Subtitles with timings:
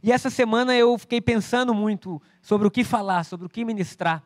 [0.00, 4.22] E essa semana eu fiquei pensando muito sobre o que falar, sobre o que ministrar.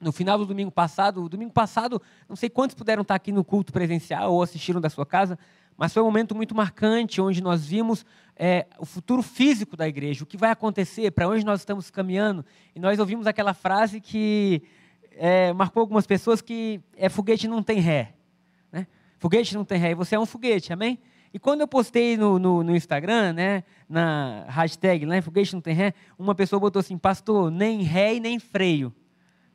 [0.00, 3.72] No final do domingo passado, domingo passado, não sei quantos puderam estar aqui no culto
[3.72, 5.36] presencial ou assistiram da sua casa,
[5.76, 8.06] mas foi um momento muito marcante onde nós vimos
[8.36, 12.44] é, o futuro físico da igreja, o que vai acontecer, para onde nós estamos caminhando.
[12.76, 14.62] E nós ouvimos aquela frase que
[15.16, 18.14] é, marcou algumas pessoas que é foguete não tem ré.
[18.70, 18.86] Né?
[19.18, 20.96] Foguete não tem ré, e você é um foguete, amém?
[21.32, 26.34] E quando eu postei no, no, no, Instagram, né, na hashtag, não tem ré, uma
[26.34, 28.94] pessoa botou assim, pastor, nem ré e nem freio.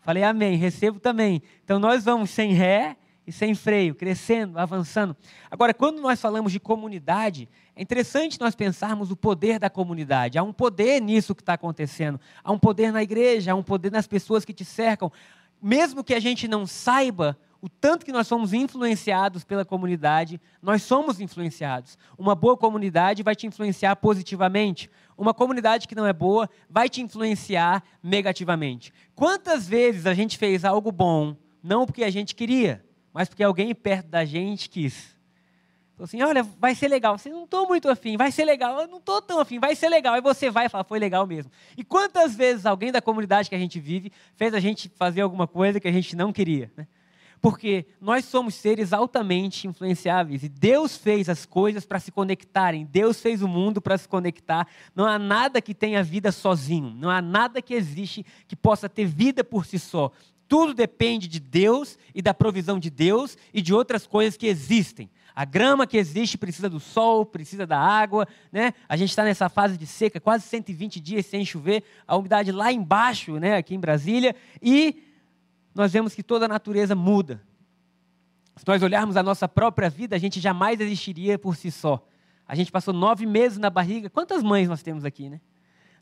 [0.02, 1.41] Falei, amém, recebo também.
[1.64, 5.16] Então nós vamos sem ré e sem freio, crescendo, avançando.
[5.50, 10.38] Agora, quando nós falamos de comunidade, é interessante nós pensarmos o poder da comunidade.
[10.38, 12.20] Há um poder nisso que está acontecendo.
[12.44, 15.12] Há um poder na igreja, há um poder nas pessoas que te cercam.
[15.62, 20.84] Mesmo que a gente não saiba o tanto que nós somos influenciados pela comunidade, nós
[20.84, 21.98] somos influenciados.
[22.17, 24.89] Uma boa comunidade vai te influenciar positivamente.
[25.17, 28.92] Uma comunidade que não é boa vai te influenciar negativamente.
[29.16, 32.83] Quantas vezes a gente fez algo bom, não porque a gente queria,
[33.14, 35.16] mas porque alguém perto da gente quis?
[35.95, 37.17] Falou assim: olha, vai ser legal.
[37.17, 38.81] Você não estou muito afim, vai ser legal.
[38.81, 40.16] Eu não estou tão afim, vai ser legal.
[40.16, 41.50] Aí você vai e fala: foi legal mesmo.
[41.77, 45.48] E quantas vezes alguém da comunidade que a gente vive fez a gente fazer alguma
[45.48, 46.70] coisa que a gente não queria?
[46.75, 46.86] Né?
[47.44, 52.88] Porque nós somos seres altamente influenciáveis e Deus fez as coisas para se conectarem.
[52.89, 54.66] Deus fez o mundo para se conectar.
[54.95, 56.95] Não há nada que tenha vida sozinho.
[56.95, 60.09] Não há nada que existe que possa ter vida por si só.
[60.47, 65.09] Tudo depende de Deus e da provisão de Deus e de outras coisas que existem.
[65.36, 68.73] A grama que existe precisa do sol, precisa da água, né?
[68.88, 72.71] A gente está nessa fase de seca, quase 120 dias sem chover, a umidade lá
[72.71, 75.11] embaixo, né, aqui em Brasília, e
[75.74, 77.42] nós vemos que toda a natureza muda.
[78.56, 82.06] Se nós olharmos a nossa própria vida, a gente jamais existiria por si só.
[82.48, 84.10] A gente passou nove meses na barriga.
[84.10, 85.42] Quantas mães nós temos aqui, né?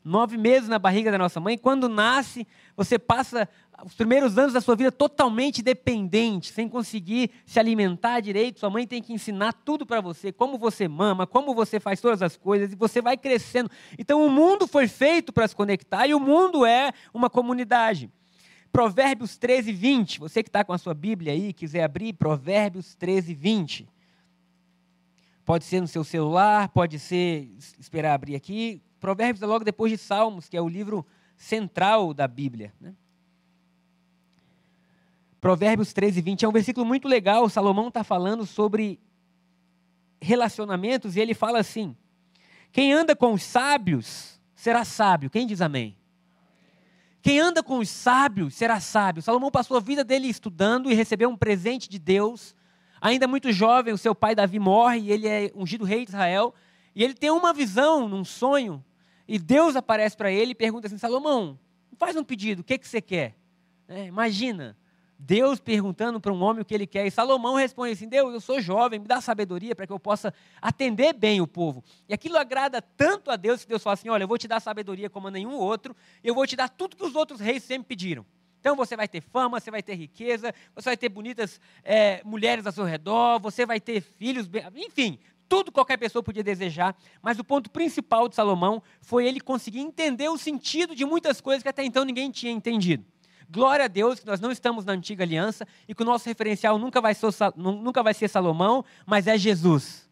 [0.04, 1.56] Nove meses na barriga da nossa mãe.
[1.56, 3.48] Quando nasce, você passa
[3.84, 8.60] os primeiros anos da sua vida totalmente dependente, sem conseguir se alimentar direito.
[8.60, 12.20] Sua mãe tem que ensinar tudo para você, como você mama, como você faz todas
[12.20, 13.70] as coisas, e você vai crescendo.
[13.96, 18.10] Então, o mundo foi feito para se conectar e o mundo é uma comunidade.
[18.72, 20.18] Provérbios 13, 20.
[20.18, 23.88] Você que está com a sua Bíblia aí, quiser abrir, Provérbios 13, 20.
[25.44, 28.80] Pode ser no seu celular, pode ser, esperar abrir aqui.
[28.98, 31.04] Provérbios é logo depois de Salmos, que é o livro
[31.36, 32.72] central da Bíblia.
[32.80, 32.94] Né?
[35.38, 37.48] Provérbios 13, 20 é um versículo muito legal.
[37.50, 38.98] Salomão está falando sobre
[40.18, 41.94] relacionamentos e ele fala assim:
[42.70, 45.28] Quem anda com os sábios será sábio.
[45.28, 45.96] Quem diz amém?
[47.22, 49.22] Quem anda com os sábios será sábio.
[49.22, 52.54] Salomão passou a vida dele estudando e recebeu um presente de Deus.
[53.00, 56.52] Ainda muito jovem, o seu pai Davi morre e ele é ungido rei de Israel.
[56.94, 58.84] E ele tem uma visão, num sonho,
[59.26, 61.58] e Deus aparece para ele e pergunta assim: Salomão,
[61.96, 63.36] faz um pedido, o que, que você quer?
[63.88, 64.76] É, imagina,
[65.24, 67.06] Deus perguntando para um homem o que ele quer.
[67.06, 70.34] E Salomão responde assim: Deus, eu sou jovem, me dá sabedoria para que eu possa
[70.60, 71.84] atender bem o povo.
[72.08, 74.58] E aquilo agrada tanto a Deus que Deus fala assim: Olha, eu vou te dar
[74.58, 75.94] sabedoria como a nenhum outro,
[76.24, 78.26] eu vou te dar tudo que os outros reis sempre pediram.
[78.58, 82.66] Então você vai ter fama, você vai ter riqueza, você vai ter bonitas é, mulheres
[82.66, 86.96] ao seu redor, você vai ter filhos, enfim, tudo qualquer pessoa podia desejar.
[87.20, 91.62] Mas o ponto principal de Salomão foi ele conseguir entender o sentido de muitas coisas
[91.62, 93.04] que até então ninguém tinha entendido.
[93.52, 96.78] Glória a Deus que nós não estamos na antiga aliança e que o nosso referencial
[96.78, 100.08] nunca vai ser, nunca vai ser Salomão, mas é Jesus.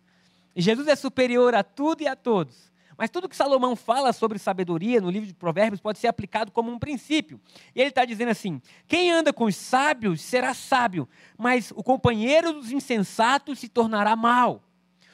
[0.54, 2.70] E Jesus é superior a tudo e a todos.
[2.98, 6.70] Mas tudo que Salomão fala sobre sabedoria no livro de Provérbios pode ser aplicado como
[6.70, 7.40] um princípio.
[7.74, 11.08] E ele está dizendo assim: quem anda com os sábios será sábio,
[11.38, 14.62] mas o companheiro dos insensatos se tornará mal.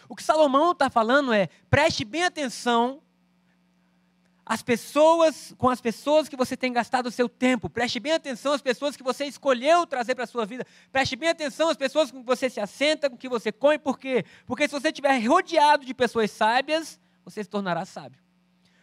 [0.08, 3.00] O que Salomão está falando é: preste bem atenção
[4.48, 7.68] as pessoas, com as pessoas que você tem gastado o seu tempo.
[7.68, 10.64] Preste bem atenção às pessoas que você escolheu trazer para a sua vida.
[10.92, 13.76] Preste bem atenção às pessoas com que você se assenta, com que você come.
[13.76, 14.24] Por quê?
[14.46, 18.20] Porque se você estiver rodeado de pessoas sábias, você se tornará sábio.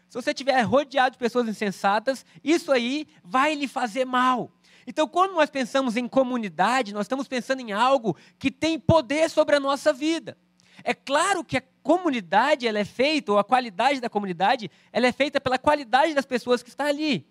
[0.09, 4.52] Se você estiver rodeado de pessoas insensatas, isso aí vai lhe fazer mal.
[4.85, 9.55] Então, quando nós pensamos em comunidade, nós estamos pensando em algo que tem poder sobre
[9.55, 10.37] a nossa vida.
[10.84, 15.12] É claro que a comunidade ela é feita, ou a qualidade da comunidade, ela é
[15.12, 17.26] feita pela qualidade das pessoas que estão ali.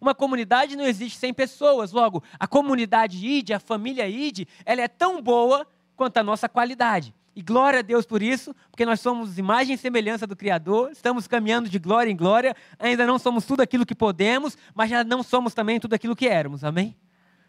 [0.00, 1.92] Uma comunidade não existe sem pessoas.
[1.92, 5.66] Logo, a comunidade ID, a família ID, ela é tão boa
[5.96, 7.14] quanto a nossa qualidade.
[7.34, 11.28] E glória a Deus por isso, porque nós somos imagem e semelhança do Criador, estamos
[11.28, 15.22] caminhando de glória em glória, ainda não somos tudo aquilo que podemos, mas já não
[15.22, 16.64] somos também tudo aquilo que éramos.
[16.64, 16.96] Amém?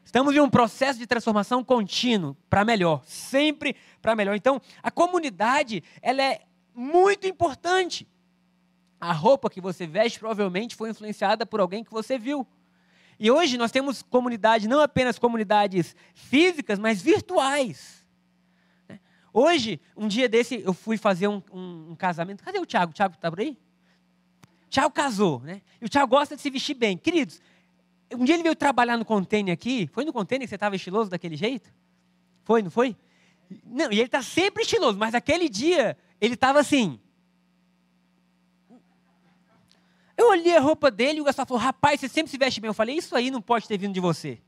[0.10, 4.36] Estamos em um processo de transformação contínuo para melhor, sempre para melhor.
[4.36, 6.42] Então, a comunidade, ela é
[6.74, 8.08] muito importante.
[9.00, 12.48] A roupa que você veste provavelmente foi influenciada por alguém que você viu.
[13.20, 18.04] E hoje nós temos comunidade, não apenas comunidades físicas, mas virtuais.
[18.88, 19.00] Né?
[19.32, 22.44] Hoje, um dia desse, eu fui fazer um, um, um casamento.
[22.44, 22.90] Cadê o Tiago?
[22.90, 23.56] O Tiago está por aí?
[24.72, 25.62] Tiago casou, né?
[25.80, 26.98] E o Tiago gosta de se vestir bem.
[26.98, 27.40] Queridos,
[28.16, 29.88] um dia ele veio trabalhar no container aqui.
[29.94, 31.72] Foi no container que você estava estiloso daquele jeito?
[32.44, 32.96] Foi, não foi?
[33.66, 37.00] Não, e ele está sempre estiloso, mas aquele dia ele estava assim.
[40.18, 42.68] Eu olhei a roupa dele e o Gastão falou: Rapaz, você sempre se veste bem.
[42.68, 44.40] Eu falei: Isso aí não pode ter vindo de você.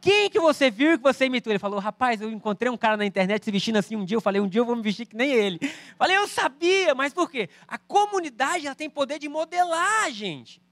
[0.00, 1.52] Quem que você viu que você imitou?
[1.52, 4.16] Ele falou: Rapaz, eu encontrei um cara na internet se vestindo assim um dia.
[4.16, 5.58] Eu falei: Um dia eu vou me vestir que nem ele.
[5.62, 7.48] Eu falei: Eu sabia, mas por quê?
[7.66, 10.62] A comunidade ela tem poder de modelar, gente.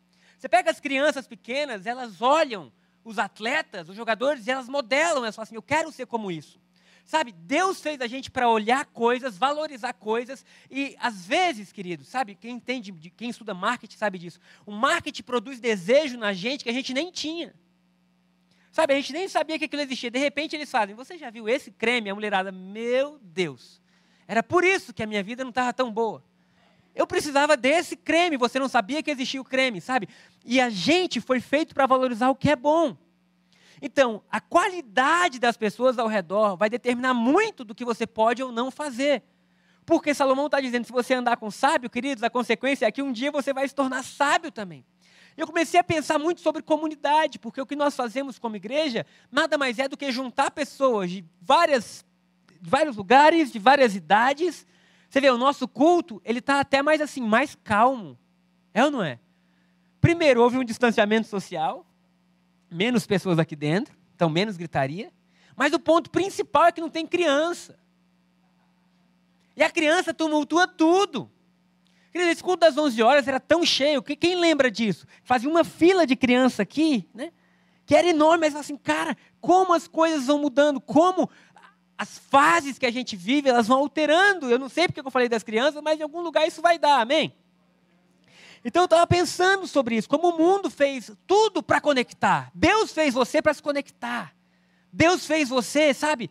[0.40, 2.72] Você pega as crianças pequenas, elas olham
[3.04, 5.22] os atletas, os jogadores, e elas modelam.
[5.22, 6.58] Elas falam assim: Eu quero ser como isso.
[7.04, 12.36] Sabe, Deus fez a gente para olhar coisas, valorizar coisas, e às vezes, querido, sabe,
[12.36, 14.40] quem entende, quem estuda marketing sabe disso.
[14.64, 17.54] O marketing produz desejo na gente que a gente nem tinha.
[18.72, 20.10] Sabe, a gente nem sabia que aquilo existia.
[20.10, 22.08] De repente eles fazem, você já viu esse creme?
[22.08, 23.82] A mulherada, meu Deus.
[24.26, 26.24] Era por isso que a minha vida não estava tão boa.
[26.94, 30.08] Eu precisava desse creme, você não sabia que existia o creme, sabe?
[30.44, 32.96] E a gente foi feito para valorizar o que é bom.
[33.82, 38.52] Então, a qualidade das pessoas ao redor vai determinar muito do que você pode ou
[38.52, 39.22] não fazer.
[39.86, 43.12] Porque Salomão está dizendo: se você andar com sábio, queridos, a consequência é que um
[43.12, 44.84] dia você vai se tornar sábio também.
[45.36, 49.56] Eu comecei a pensar muito sobre comunidade, porque o que nós fazemos como igreja nada
[49.56, 52.04] mais é do que juntar pessoas de, várias,
[52.60, 54.66] de vários lugares, de várias idades.
[55.10, 58.16] Você vê, o nosso culto, ele está até mais assim, mais calmo.
[58.72, 59.18] É ou não é?
[60.00, 61.84] Primeiro, houve um distanciamento social
[62.70, 65.12] menos pessoas aqui dentro, então menos gritaria.
[65.56, 67.76] Mas o ponto principal é que não tem criança.
[69.56, 71.28] E a criança tumultua tudo.
[72.14, 75.06] Esse culto das 11 horas era tão cheio, que quem lembra disso?
[75.24, 77.32] Fazia uma fila de criança aqui, né?
[77.84, 81.28] Que era enorme, mas assim, cara, como as coisas vão mudando, como
[82.00, 84.48] as fases que a gente vive, elas vão alterando.
[84.48, 87.02] Eu não sei porque eu falei das crianças, mas em algum lugar isso vai dar,
[87.02, 87.30] amém?
[88.64, 92.50] Então eu estava pensando sobre isso, como o mundo fez tudo para conectar.
[92.54, 94.34] Deus fez você para se conectar.
[94.90, 96.30] Deus fez você, sabe?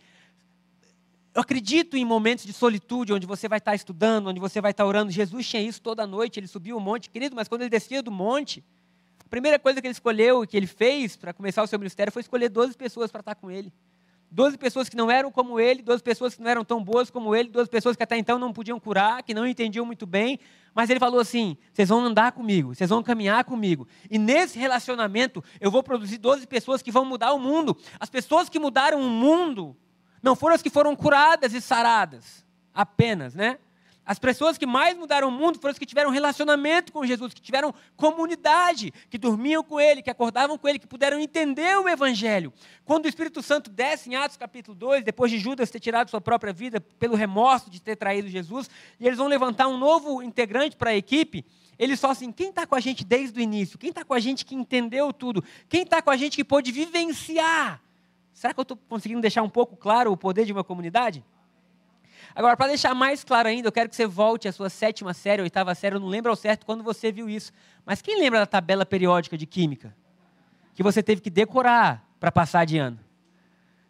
[1.36, 4.88] Eu acredito em momentos de solitude, onde você vai estar estudando, onde você vai estar
[4.88, 5.12] orando.
[5.12, 8.12] Jesus tinha isso toda noite, ele subiu o monte, querido, mas quando ele descia do
[8.12, 8.63] monte,
[9.24, 12.24] a primeira coisa que ele escolheu, que ele fez para começar o seu ministério, foi
[12.24, 13.71] escolher 12 pessoas para estar com ele.
[14.31, 17.36] 12 pessoas que não eram como ele, 12 pessoas que não eram tão boas como
[17.36, 20.40] ele, 12 pessoas que até então não podiam curar, que não entendiam muito bem,
[20.74, 23.88] mas ele falou assim: vocês vão andar comigo, vocês vão caminhar comigo.
[24.10, 27.76] E nesse relacionamento eu vou produzir 12 pessoas que vão mudar o mundo.
[28.00, 29.76] As pessoas que mudaram o mundo
[30.22, 33.58] não foram as que foram curadas e saradas, apenas, né?
[34.10, 37.40] As pessoas que mais mudaram o mundo foram as que tiveram relacionamento com Jesus, que
[37.40, 42.52] tiveram comunidade, que dormiam com Ele, que acordavam com Ele, que puderam entender o Evangelho.
[42.84, 46.20] Quando o Espírito Santo desce em Atos capítulo 2, depois de Judas ter tirado sua
[46.20, 48.68] própria vida pelo remorso de ter traído Jesus,
[49.00, 51.46] e eles vão levantar um novo integrante para a equipe,
[51.78, 53.78] eles falam assim: quem está com a gente desde o início?
[53.78, 55.44] Quem está com a gente que entendeu tudo?
[55.70, 57.80] Quem está com a gente que pôde vivenciar?
[58.34, 61.24] Será que eu estou conseguindo deixar um pouco claro o poder de uma comunidade?
[62.36, 65.42] Agora, para deixar mais claro ainda, eu quero que você volte à sua sétima série,
[65.42, 67.52] oitava série, eu não lembro ao certo quando você viu isso.
[67.86, 69.95] Mas quem lembra da tabela periódica de química?
[70.76, 73.00] Que você teve que decorar para passar de ano.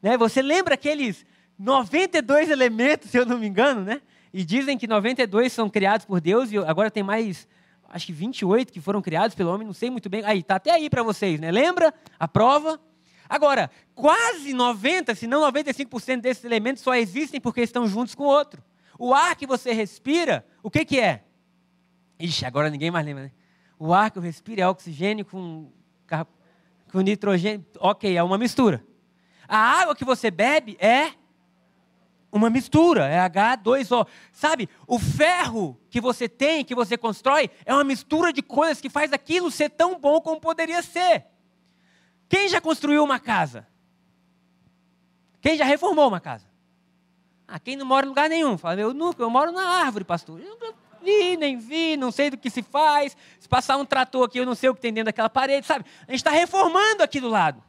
[0.01, 0.17] Né?
[0.17, 1.25] Você lembra aqueles
[1.57, 4.01] 92 elementos, se eu não me engano, né?
[4.33, 7.47] E dizem que 92 são criados por Deus, e agora tem mais,
[7.89, 10.23] acho que 28 que foram criados pelo homem, não sei muito bem.
[10.23, 11.51] Aí, está até aí para vocês, né?
[11.51, 12.79] Lembra a prova?
[13.29, 18.27] Agora, quase 90, se não 95% desses elementos só existem porque estão juntos com o
[18.27, 18.63] outro.
[18.97, 21.23] O ar que você respira, o que, que é?
[22.19, 23.31] Ixi, agora ninguém mais lembra, né?
[23.77, 25.71] O ar que eu respiro é oxigênio com,
[26.91, 27.65] com nitrogênio.
[27.79, 28.83] Ok, é uma mistura.
[29.47, 31.13] A água que você bebe é
[32.31, 34.07] uma mistura, é H2O.
[34.31, 38.89] Sabe, o ferro que você tem, que você constrói, é uma mistura de coisas que
[38.89, 41.25] faz aquilo ser tão bom como poderia ser.
[42.29, 43.67] Quem já construiu uma casa?
[45.41, 46.45] Quem já reformou uma casa?
[47.47, 48.55] Ah, quem não mora em lugar nenhum?
[48.57, 50.39] Fala, eu nunca, eu moro na árvore, pastor.
[50.39, 53.17] Eu nunca vi, nem vi, não sei do que se faz.
[53.39, 55.85] Se passar um trator aqui, eu não sei o que tem dentro daquela parede, sabe?
[56.07, 57.63] A gente está reformando aqui do lado.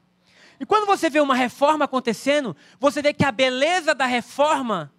[0.61, 4.93] E quando você vê uma reforma acontecendo, você vê que a beleza da reforma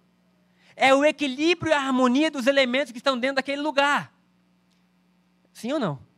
[0.74, 4.12] é o equilíbrio e a harmonia dos elementos que estão dentro daquele lugar.
[5.52, 6.11] Sim ou não?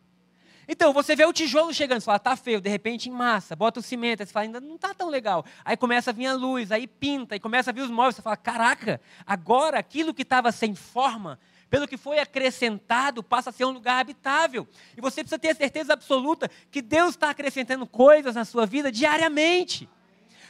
[0.66, 3.80] Então, você vê o tijolo chegando, você fala, tá feio, de repente em massa, bota
[3.80, 5.44] o cimento, você fala, ainda não tá tão legal.
[5.64, 8.22] Aí começa a vir a luz, aí pinta, aí começa a vir os móveis, você
[8.22, 13.64] fala, caraca, agora aquilo que estava sem forma, pelo que foi acrescentado, passa a ser
[13.64, 14.66] um lugar habitável.
[14.96, 18.92] E você precisa ter a certeza absoluta que Deus está acrescentando coisas na sua vida
[18.92, 19.88] diariamente.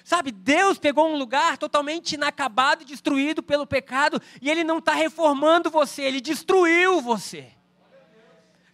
[0.04, 4.92] Sabe, Deus pegou um lugar totalmente inacabado e destruído pelo pecado, e Ele não está
[4.92, 7.52] reformando você, Ele destruiu você.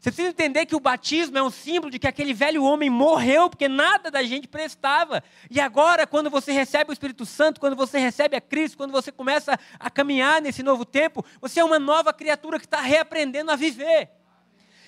[0.00, 3.50] Você precisa entender que o batismo é um símbolo de que aquele velho homem morreu,
[3.50, 5.22] porque nada da gente prestava.
[5.50, 9.12] E agora, quando você recebe o Espírito Santo, quando você recebe a Cristo, quando você
[9.12, 13.56] começa a caminhar nesse novo tempo, você é uma nova criatura que está reaprendendo a
[13.56, 14.08] viver.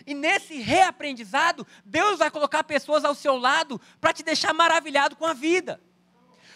[0.06, 5.26] E nesse reaprendizado, Deus vai colocar pessoas ao seu lado para te deixar maravilhado com
[5.26, 5.78] a vida.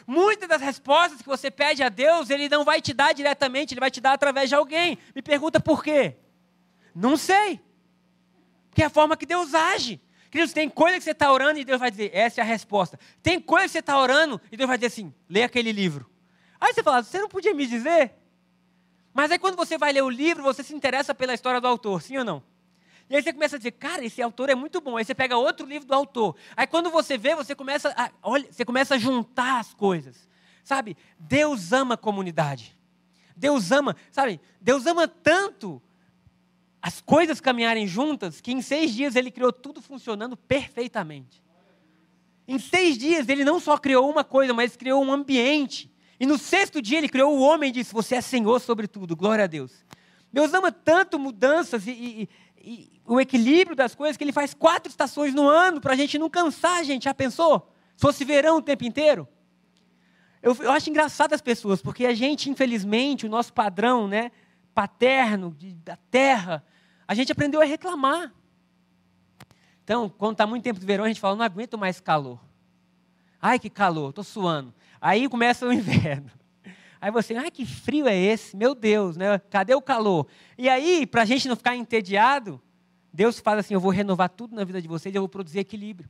[0.06, 3.80] Muitas das respostas que você pede a Deus, Ele não vai te dar diretamente, Ele
[3.80, 4.96] vai te dar através de alguém.
[5.14, 6.16] Me pergunta por quê?
[6.94, 7.65] Não sei.
[8.76, 9.98] Porque é a forma que Deus age.
[10.30, 13.00] Queridos, tem coisa que você está orando e Deus vai dizer, essa é a resposta.
[13.22, 16.06] Tem coisa que você está orando e Deus vai dizer assim, lê aquele livro.
[16.60, 18.12] Aí você fala, você não podia me dizer?
[19.14, 22.02] Mas aí quando você vai ler o livro, você se interessa pela história do autor,
[22.02, 22.42] sim ou não?
[23.08, 24.98] E aí você começa a dizer, cara, esse autor é muito bom.
[24.98, 26.36] Aí você pega outro livro do autor.
[26.54, 30.28] Aí quando você vê, você começa a, olha, você começa a juntar as coisas.
[30.62, 30.98] Sabe?
[31.18, 32.78] Deus ama a comunidade.
[33.34, 34.38] Deus ama, sabe?
[34.60, 35.80] Deus ama tanto
[36.86, 41.42] as coisas caminharem juntas, que em seis dias ele criou tudo funcionando perfeitamente.
[42.46, 45.92] Em seis dias ele não só criou uma coisa, mas criou um ambiente.
[46.20, 49.16] E no sexto dia ele criou o homem e disse: Você é Senhor sobre tudo,
[49.16, 49.84] glória a Deus.
[50.32, 54.88] Deus ama tanto mudanças e, e, e o equilíbrio das coisas que ele faz quatro
[54.88, 57.06] estações no ano para a gente não cansar, gente.
[57.06, 57.68] Já pensou?
[57.96, 59.26] Se fosse verão o tempo inteiro?
[60.40, 64.30] Eu, eu acho engraçado as pessoas, porque a gente, infelizmente, o nosso padrão né,
[64.72, 66.62] paterno de, da terra,
[67.06, 68.32] a gente aprendeu a reclamar.
[69.84, 72.40] Então, quando está muito tempo de verão, a gente fala, não aguento mais calor.
[73.40, 74.74] Ai, que calor, estou suando.
[75.00, 76.30] Aí começa o inverno.
[77.00, 78.56] Aí você, ai, que frio é esse?
[78.56, 79.38] Meu Deus, né?
[79.50, 80.26] cadê o calor?
[80.58, 82.60] E aí, para a gente não ficar entediado,
[83.12, 86.08] Deus fala assim: eu vou renovar tudo na vida de vocês, eu vou produzir equilíbrio.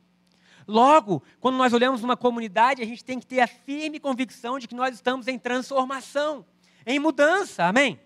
[0.67, 4.67] Logo, quando nós olhamos uma comunidade, a gente tem que ter a firme convicção de
[4.67, 6.45] que nós estamos em transformação,
[6.85, 8.01] em mudança, amém?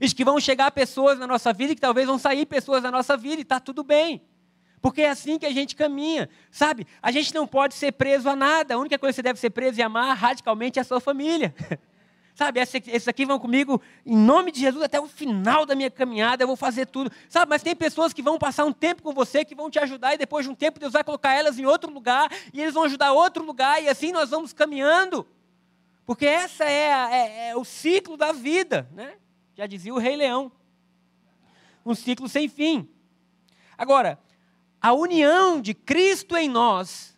[0.00, 2.90] E que vão chegar pessoas na nossa vida e que talvez vão sair pessoas da
[2.90, 4.22] nossa vida e está tudo bem.
[4.80, 6.86] Porque é assim que a gente caminha, sabe?
[7.02, 8.74] A gente não pode ser preso a nada.
[8.74, 11.54] A única coisa que você deve ser preso e amar radicalmente é a sua família.
[12.34, 16.42] Sabe, esses aqui vão comigo em nome de Jesus até o final da minha caminhada,
[16.42, 17.12] eu vou fazer tudo.
[17.28, 20.14] Sabe, mas tem pessoas que vão passar um tempo com você, que vão te ajudar,
[20.14, 22.84] e depois de um tempo Deus vai colocar elas em outro lugar, e eles vão
[22.84, 25.26] ajudar outro lugar, e assim nós vamos caminhando.
[26.06, 29.16] Porque essa é, é, é o ciclo da vida, né?
[29.60, 30.50] Já dizia o Rei Leão.
[31.84, 32.88] Um ciclo sem fim.
[33.76, 34.18] Agora,
[34.80, 37.14] a união de Cristo em nós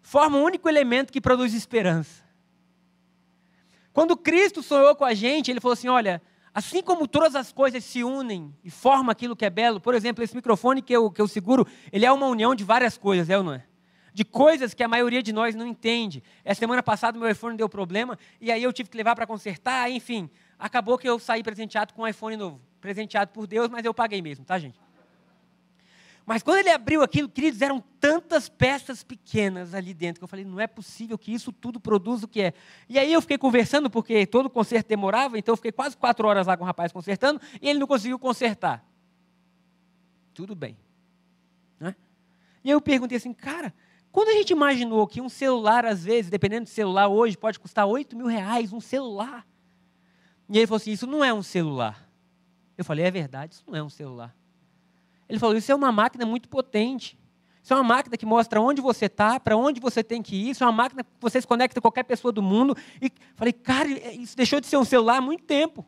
[0.00, 2.22] forma o um único elemento que produz esperança.
[3.92, 6.22] Quando Cristo sonhou com a gente, ele falou assim: olha,
[6.54, 10.22] assim como todas as coisas se unem e formam aquilo que é belo, por exemplo,
[10.22, 13.36] esse microfone que eu, que eu seguro, ele é uma união de várias coisas, é
[13.36, 13.64] ou não é?
[14.14, 16.22] De coisas que a maioria de nós não entende.
[16.44, 19.90] Essa semana passada meu iPhone deu problema e aí eu tive que levar para consertar,
[19.90, 20.30] enfim
[20.60, 22.60] acabou que eu saí presenteado com um iPhone novo.
[22.80, 24.78] Presenteado por Deus, mas eu paguei mesmo, tá, gente?
[26.24, 30.44] Mas quando ele abriu aquilo, queridos, eram tantas peças pequenas ali dentro que eu falei,
[30.44, 32.54] não é possível que isso tudo produza o que é.
[32.88, 36.46] E aí eu fiquei conversando, porque todo conserto demorava, então eu fiquei quase quatro horas
[36.46, 38.84] lá com o rapaz consertando, e ele não conseguiu consertar.
[40.32, 40.76] Tudo bem.
[41.80, 41.96] Né?
[42.62, 43.74] E aí eu perguntei assim, cara,
[44.12, 47.86] quando a gente imaginou que um celular, às vezes, dependendo do celular hoje, pode custar
[47.86, 49.46] 8 mil reais, um celular.
[50.50, 52.06] E ele falou assim: Isso não é um celular.
[52.76, 54.34] Eu falei: É verdade, isso não é um celular.
[55.28, 57.16] Ele falou: Isso é uma máquina muito potente.
[57.62, 60.50] Isso é uma máquina que mostra onde você está, para onde você tem que ir.
[60.50, 62.76] Isso é uma máquina que você se conecta com qualquer pessoa do mundo.
[63.00, 65.86] E falei: Cara, isso deixou de ser um celular há muito tempo.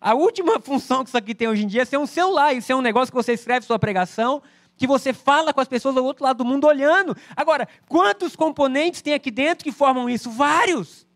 [0.00, 2.54] A última função que isso aqui tem hoje em dia é ser um celular.
[2.54, 4.42] Isso é um negócio que você escreve sua pregação,
[4.78, 7.14] que você fala com as pessoas do outro lado do mundo olhando.
[7.36, 10.30] Agora, quantos componentes tem aqui dentro que formam isso?
[10.30, 11.06] Vários.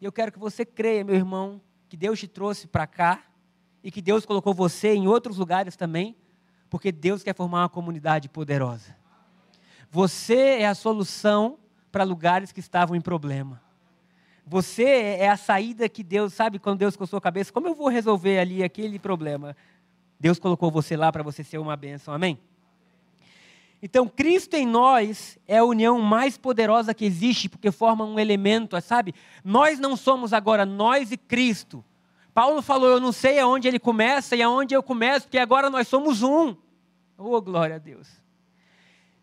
[0.00, 3.22] E eu quero que você creia, meu irmão, que Deus te trouxe para cá
[3.82, 6.16] e que Deus colocou você em outros lugares também,
[6.68, 8.96] porque Deus quer formar uma comunidade poderosa.
[9.90, 11.58] Você é a solução
[11.90, 13.60] para lugares que estavam em problema.
[14.44, 17.88] Você é a saída que Deus, sabe, quando Deus coçou a cabeça, como eu vou
[17.88, 19.56] resolver ali aquele problema?
[20.18, 22.38] Deus colocou você lá para você ser uma bênção, amém?
[23.82, 28.80] Então, Cristo em nós é a união mais poderosa que existe, porque forma um elemento,
[28.80, 29.14] sabe?
[29.44, 31.84] Nós não somos agora nós e Cristo.
[32.34, 35.86] Paulo falou: Eu não sei aonde ele começa e aonde eu começo, porque agora nós
[35.86, 36.56] somos um.
[37.16, 38.08] Oh, glória a Deus.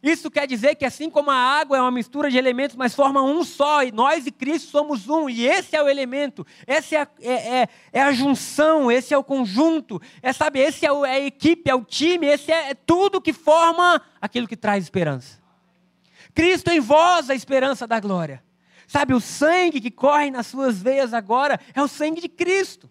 [0.05, 3.23] Isso quer dizer que assim como a água é uma mistura de elementos, mas forma
[3.23, 7.01] um só, e nós e Cristo somos um, e esse é o elemento, essa é
[7.01, 11.03] a, é, é, é a junção, esse é o conjunto, é, sabe, esse é, o,
[11.03, 14.83] é, a equipe, é o time, esse é, é tudo que forma aquilo que traz
[14.83, 15.41] esperança.
[16.35, 18.43] Cristo em vós, a esperança da glória.
[18.85, 22.87] Sabe, o sangue que corre nas suas veias agora é o sangue de Cristo.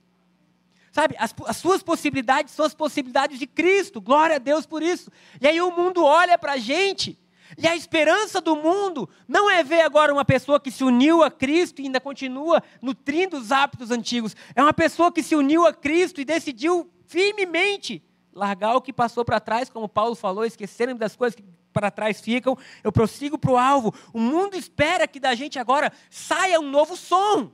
[0.94, 4.00] Sabe, as, as, suas possibilidades são as possibilidades de Cristo.
[4.00, 5.10] Glória a Deus por isso.
[5.40, 7.18] E aí o mundo olha para a gente.
[7.58, 11.32] E a esperança do mundo não é ver agora uma pessoa que se uniu a
[11.32, 14.36] Cristo e ainda continua nutrindo os hábitos antigos.
[14.54, 18.00] É uma pessoa que se uniu a Cristo e decidiu firmemente
[18.32, 22.20] largar o que passou para trás, como Paulo falou, esquecendo das coisas que para trás
[22.20, 22.56] ficam.
[22.84, 23.92] Eu prossigo para o alvo.
[24.12, 27.50] O mundo espera que da gente agora saia um novo som.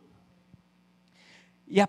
[1.66, 1.88] E a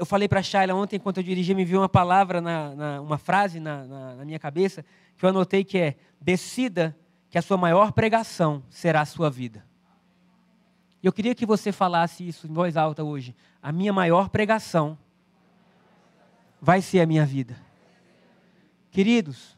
[0.00, 3.00] eu falei para a Shayla ontem, enquanto eu dirigia, me viu uma palavra, na, na
[3.02, 4.82] uma frase na, na, na, minha cabeça,
[5.14, 6.96] que eu anotei que é: decida
[7.28, 9.62] que a sua maior pregação será a sua vida.
[11.02, 13.36] E eu queria que você falasse isso em voz alta hoje.
[13.62, 14.96] A minha maior pregação
[16.62, 17.54] vai ser a minha vida.
[18.90, 19.54] Queridos,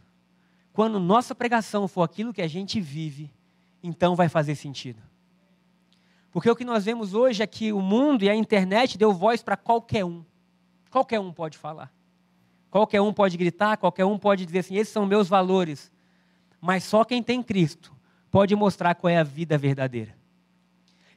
[0.73, 3.33] quando nossa pregação for aquilo que a gente vive,
[3.81, 5.01] então vai fazer sentido.
[6.33, 9.41] Porque o que nós vemos hoje é que o mundo e a internet deu voz
[9.41, 10.25] para qualquer um.
[10.93, 11.91] Qualquer um pode falar.
[12.71, 15.91] Qualquer um pode gritar, qualquer um pode dizer assim: esses são meus valores.
[16.61, 17.93] Mas só quem tem Cristo
[18.31, 20.15] pode mostrar qual é a vida verdadeira.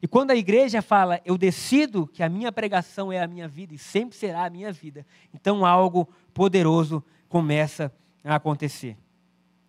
[0.01, 3.73] E quando a igreja fala, eu decido que a minha pregação é a minha vida
[3.73, 7.91] e sempre será a minha vida, então algo poderoso começa
[8.23, 8.97] a acontecer.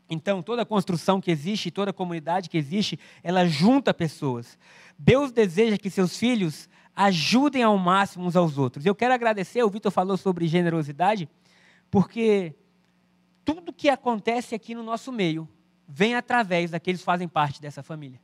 [0.08, 4.58] Então, toda construção que existe, toda comunidade que existe, ela junta pessoas.
[4.98, 8.86] Deus deseja que seus filhos ajudem ao máximo uns aos outros.
[8.86, 11.28] Eu quero agradecer, o Vitor falou sobre generosidade,
[11.90, 12.54] porque
[13.44, 15.46] tudo que acontece aqui no nosso meio
[15.86, 18.18] vem através daqueles que fazem parte dessa família.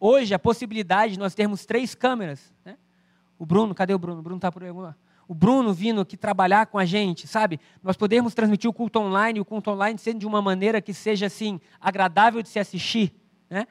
[0.00, 2.52] Hoje, a possibilidade de nós termos três câmeras.
[2.64, 2.78] Né?
[3.38, 4.20] O Bruno, cadê o Bruno?
[4.20, 4.70] O Bruno está por aí.
[5.28, 7.60] O Bruno vindo aqui trabalhar com a gente, sabe?
[7.82, 11.26] Nós podemos transmitir o culto online, o culto online sendo de uma maneira que seja
[11.26, 13.14] assim agradável de se assistir,
[13.48, 13.66] né?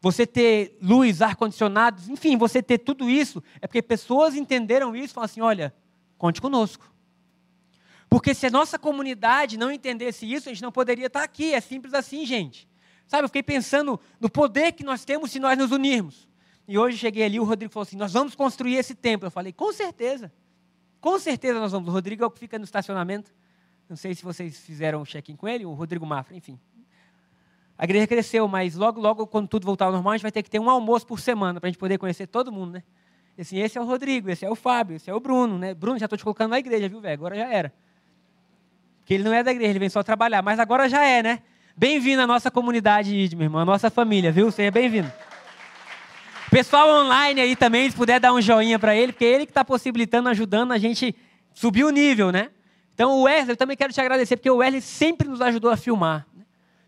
[0.00, 5.14] Você ter luz, ar-condicionado, enfim, você ter tudo isso, é porque pessoas entenderam isso e
[5.14, 5.74] falaram assim: olha,
[6.16, 6.90] conte conosco.
[8.08, 11.54] Porque se a nossa comunidade não entendesse isso, a gente não poderia estar aqui.
[11.54, 12.68] É simples assim, gente.
[13.06, 16.28] Sabe, eu fiquei pensando no poder que nós temos se nós nos unirmos.
[16.66, 19.26] E hoje cheguei ali, o Rodrigo falou assim: nós vamos construir esse templo.
[19.26, 20.32] Eu falei: com certeza.
[21.00, 21.88] Com certeza nós vamos.
[21.88, 23.32] O Rodrigo é o que fica no estacionamento.
[23.88, 26.58] Não sei se vocês fizeram o check-in com ele, o Rodrigo Mafra, enfim.
[27.80, 30.42] A igreja cresceu, mas logo, logo, quando tudo voltar ao normal, a gente vai ter
[30.42, 32.82] que ter um almoço por semana para a gente poder conhecer todo mundo, né?
[33.38, 35.72] Assim, esse é o Rodrigo, esse é o Fábio, esse é o Bruno, né?
[35.72, 37.14] Bruno, já estou te colocando na igreja, viu, velho?
[37.14, 37.72] Agora já era.
[38.98, 41.38] Porque ele não é da igreja, ele vem só trabalhar, mas agora já é, né?
[41.74, 44.50] Bem-vindo à nossa comunidade, meu irmão, à nossa família, viu?
[44.50, 45.10] Seja bem-vindo.
[46.50, 49.52] Pessoal online aí também, se puder dar um joinha para ele, porque é ele que
[49.52, 51.16] está possibilitando, ajudando a gente
[51.54, 52.50] subir o nível, né?
[52.92, 55.78] Então, o Wesley, eu também quero te agradecer, porque o Wesley sempre nos ajudou a
[55.78, 56.26] filmar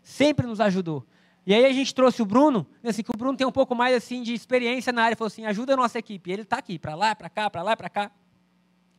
[0.03, 1.05] sempre nos ajudou.
[1.45, 3.95] E aí a gente trouxe o Bruno, assim, que o Bruno tem um pouco mais
[3.95, 6.31] assim de experiência na área, falou assim, ajuda a nossa equipe.
[6.31, 8.11] Ele está aqui, para lá, para cá, para lá, para cá.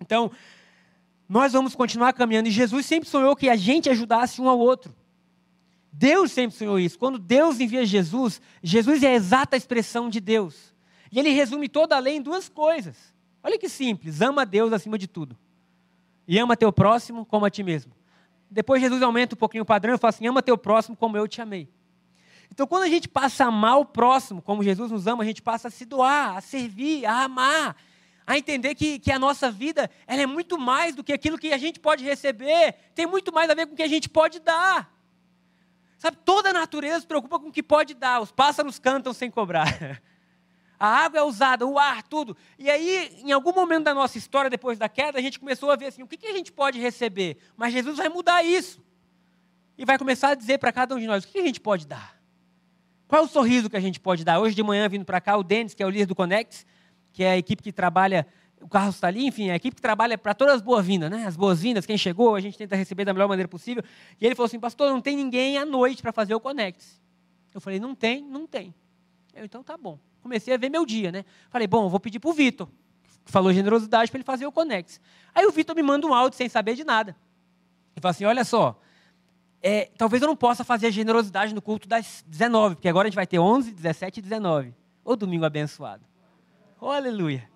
[0.01, 0.31] Então,
[1.29, 2.49] nós vamos continuar caminhando.
[2.49, 4.95] E Jesus sempre sonhou que a gente ajudasse um ao outro.
[5.91, 6.99] Deus sempre sonhou isso.
[6.99, 10.75] Quando Deus envia Jesus, Jesus é a exata expressão de Deus.
[11.11, 13.15] E ele resume toda a lei em duas coisas.
[13.43, 15.39] Olha que simples: ama Deus acima de tudo.
[16.27, 17.94] E ama teu próximo como a ti mesmo.
[18.55, 21.27] Depois Jesus aumenta um pouquinho o padrão e fala assim: ama teu próximo como eu
[21.27, 21.69] te amei.
[22.51, 25.43] Então, quando a gente passa a amar o próximo como Jesus nos ama, a gente
[25.43, 27.77] passa a se doar, a servir, a amar,
[28.25, 31.53] a entender que, que a nossa vida ela é muito mais do que aquilo que
[31.53, 34.39] a gente pode receber, tem muito mais a ver com o que a gente pode
[34.39, 34.89] dar.
[35.99, 39.33] Sabe, toda a natureza se preocupa com o que pode dar, os pássaros cantam sem
[39.33, 40.01] cobrar.
[40.79, 42.37] A água é usada, o ar, tudo.
[42.59, 45.77] E aí, em algum momento da nossa história, depois da queda, a gente começou a
[45.77, 47.39] ver assim, o que, que a gente pode receber?
[47.57, 48.83] Mas Jesus vai mudar isso.
[49.79, 51.61] E vai começar a dizer para cada um de nós, o que, que a gente
[51.61, 52.21] pode dar?
[53.07, 54.41] Qual é o sorriso que a gente pode dar?
[54.41, 56.67] Hoje de manhã, vindo para cá, o Denis, que é o líder do Conex,
[57.13, 58.27] que é a equipe que trabalha,
[58.61, 61.27] o Carlos está ali, enfim, é a equipe que trabalha para todas as boas-vindas, né?
[61.27, 63.85] As boas-vindas, quem chegou, a gente tenta receber da melhor maneira possível.
[64.21, 67.01] E ele falou assim, pastor, não tem ninguém à noite para fazer o Conex.
[67.53, 68.75] Eu falei, não tem, não tem.
[69.35, 71.25] Eu, então tá bom comecei a ver meu dia, né?
[71.51, 72.67] Falei, bom, vou pedir para o Vitor,
[73.27, 74.99] falou generosidade, para ele fazer o Conex.
[75.35, 77.15] Aí o Vitor me manda um áudio sem saber de nada.
[77.95, 78.81] E fala assim: olha só,
[79.63, 83.11] é, talvez eu não possa fazer a generosidade no culto das 19, porque agora a
[83.11, 84.75] gente vai ter 11, 17 e 19.
[85.05, 86.03] Ô domingo abençoado.
[86.81, 87.49] Oh, aleluia.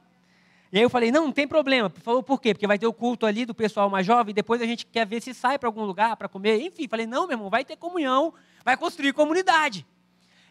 [0.70, 1.88] E aí eu falei, não, não tem problema.
[1.88, 2.52] Falou, por quê?
[2.52, 5.22] Porque vai ter o culto ali do pessoal mais jovem, depois a gente quer ver
[5.22, 6.60] se sai para algum lugar para comer.
[6.60, 9.86] Enfim, falei, não, meu irmão, vai ter comunhão, vai construir comunidade.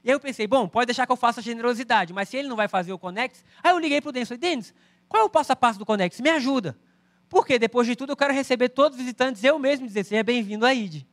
[0.07, 2.55] E aí eu pensei, bom, pode deixar que eu faça generosidade, mas se ele não
[2.55, 4.73] vai fazer o Conex, aí eu liguei para o Denis e falei, Denis,
[5.05, 6.21] qual é o passo a passo do Conex?
[6.21, 6.79] Me ajuda.
[7.27, 10.65] Porque depois de tudo eu quero receber todos os visitantes, eu mesmo dizer, seja bem-vindo
[10.65, 11.03] à ID.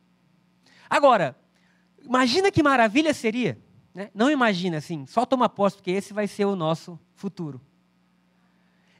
[0.89, 1.37] Agora,
[2.01, 3.59] imagina que maravilha seria,
[3.93, 4.09] né?
[4.15, 7.59] não imagina assim, só toma posse, porque esse vai ser o nosso futuro.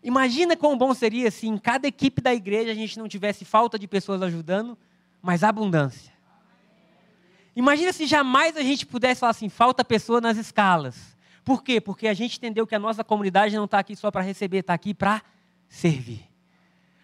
[0.03, 3.79] Imagina quão bom seria se em cada equipe da igreja a gente não tivesse falta
[3.79, 4.77] de pessoas ajudando,
[5.21, 6.14] mas abundância.
[7.55, 11.15] Imagina se jamais a gente pudesse falar assim, falta pessoa nas escalas.
[11.43, 11.79] Por quê?
[11.79, 14.73] Porque a gente entendeu que a nossa comunidade não está aqui só para receber, está
[14.73, 15.21] aqui para
[15.69, 16.27] servir.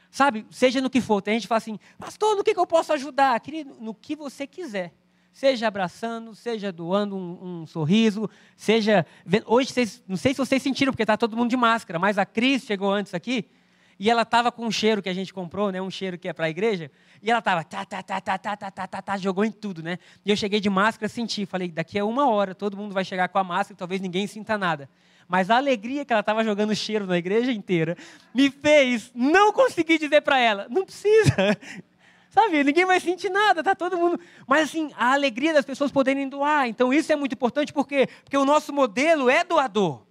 [0.09, 2.67] Sabe, seja no que for, tem gente que fala assim, pastor, no que, que eu
[2.67, 3.39] posso ajudar?
[3.39, 4.93] Querido, no que você quiser.
[5.31, 9.05] Seja abraçando, seja doando um, um sorriso, seja.
[9.45, 12.25] Hoje, vocês, não sei se vocês sentiram, porque está todo mundo de máscara, mas a
[12.25, 13.47] Cris chegou antes aqui
[14.01, 15.79] e ela estava com um cheiro que a gente comprou, né?
[15.79, 16.89] Um cheiro que é para a igreja.
[17.21, 19.83] E ela estava tá, tá, tá, tá, tá, tá, tá, tá, tá, jogou em tudo,
[19.83, 19.99] né?
[20.25, 23.29] E eu cheguei de máscara, senti, falei, daqui a uma hora todo mundo vai chegar
[23.29, 24.89] com a máscara, talvez ninguém sinta nada.
[25.27, 27.95] Mas a alegria que ela estava jogando cheiro na igreja inteira
[28.33, 31.35] me fez não conseguir dizer para ela, não precisa,
[32.31, 34.19] Sabe, ninguém vai sentir nada, tá todo mundo.
[34.47, 36.65] Mas assim, a alegria das pessoas poderem doar.
[36.65, 40.01] Então isso é muito importante porque porque o nosso modelo é doador.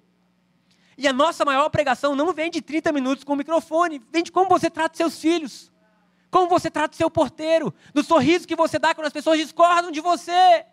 [1.00, 4.30] E a nossa maior pregação não vem de 30 minutos com o microfone, vem de
[4.30, 5.72] como você trata seus filhos.
[6.30, 10.02] Como você trata seu porteiro, do sorriso que você dá quando as pessoas discordam de
[10.02, 10.66] você.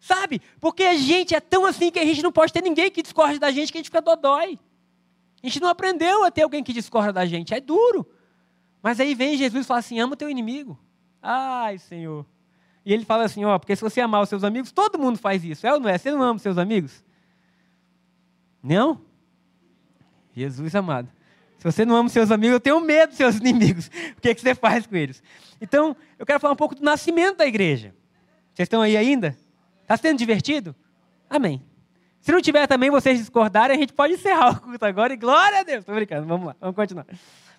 [0.00, 0.42] Sabe?
[0.60, 3.38] Porque a gente é tão assim que a gente não pode ter ninguém que discorde
[3.38, 4.58] da gente que a gente fica dodói.
[5.40, 7.54] A gente não aprendeu a ter alguém que discorda da gente.
[7.54, 8.04] É duro.
[8.82, 10.76] Mas aí vem Jesus e fala assim: ama o teu inimigo.
[11.22, 12.26] Ai, Senhor.
[12.84, 15.44] E ele fala assim: ó, porque se você amar os seus amigos, todo mundo faz
[15.44, 15.64] isso.
[15.64, 15.96] É ou não é?
[15.96, 17.04] Você não ama os seus amigos?
[18.60, 19.11] Não?
[20.34, 21.08] Jesus amado.
[21.58, 23.86] Se você não ama seus amigos, eu tenho medo dos seus inimigos.
[24.16, 25.22] O que, é que você faz com eles?
[25.60, 27.94] Então, eu quero falar um pouco do nascimento da igreja.
[28.52, 29.36] Vocês estão aí ainda?
[29.82, 30.74] Está sendo divertido?
[31.30, 31.62] Amém.
[32.20, 35.60] Se não tiver também, vocês discordarem, a gente pode encerrar o culto agora e glória
[35.60, 35.80] a Deus.
[35.80, 37.06] Estou brincando, vamos lá, vamos continuar.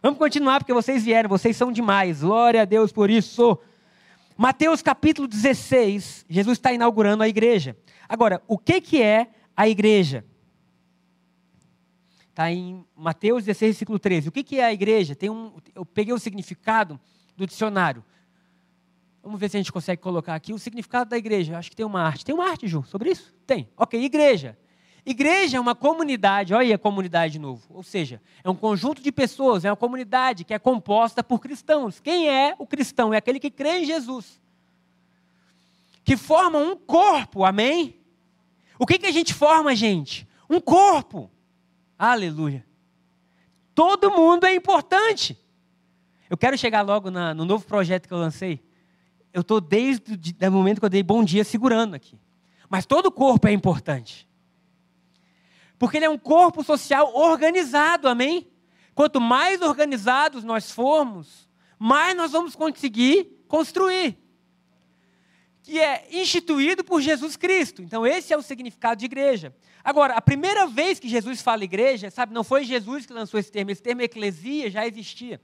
[0.02, 2.22] Vamos continuar porque vocês vieram, vocês são demais.
[2.22, 3.58] Glória a Deus por isso.
[4.38, 7.78] Mateus capítulo 16, Jesus está inaugurando a igreja.
[8.08, 10.26] Agora, o que, que é a igreja?
[12.34, 14.30] Está em Mateus 16, versículo 13.
[14.30, 15.14] O que, que é a igreja?
[15.14, 17.00] Tem um, eu peguei o significado
[17.38, 18.04] do dicionário.
[19.22, 21.56] Vamos ver se a gente consegue colocar aqui o significado da igreja.
[21.56, 22.26] Acho que tem uma arte.
[22.26, 23.32] Tem uma arte, Ju, sobre isso?
[23.46, 23.70] Tem.
[23.78, 24.58] Ok, igreja.
[25.06, 27.62] Igreja é uma comunidade, olha aí a comunidade de novo.
[27.70, 32.00] Ou seja, é um conjunto de pessoas, é uma comunidade que é composta por cristãos.
[32.00, 33.14] Quem é o cristão?
[33.14, 34.42] É aquele que crê em Jesus.
[36.04, 37.96] Que forma um corpo, amém?
[38.80, 40.28] O que, que a gente forma, gente?
[40.50, 41.30] Um corpo.
[42.06, 42.66] Aleluia.
[43.74, 45.40] Todo mundo é importante.
[46.30, 48.62] Eu quero chegar logo na, no novo projeto que eu lancei.
[49.32, 52.20] Eu estou desde o momento que eu dei bom dia segurando aqui.
[52.70, 54.28] Mas todo corpo é importante.
[55.80, 58.50] Porque ele é um corpo social organizado, amém?
[58.94, 61.48] Quanto mais organizados nós formos,
[61.80, 64.18] mais nós vamos conseguir construir.
[65.64, 67.82] Que é instituído por Jesus Cristo.
[67.82, 69.56] Então, esse é o significado de igreja.
[69.84, 73.52] Agora, a primeira vez que Jesus fala igreja, sabe, não foi Jesus que lançou esse
[73.52, 75.42] termo, esse termo eclesia já existia.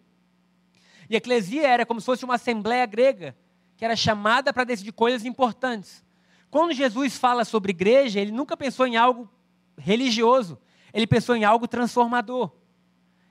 [1.10, 3.36] E eclesia era como se fosse uma assembleia grega,
[3.76, 6.04] que era chamada para decidir coisas importantes.
[6.52, 9.30] Quando Jesus fala sobre igreja, ele nunca pensou em algo
[9.78, 10.60] religioso.
[10.94, 12.52] Ele pensou em algo transformador.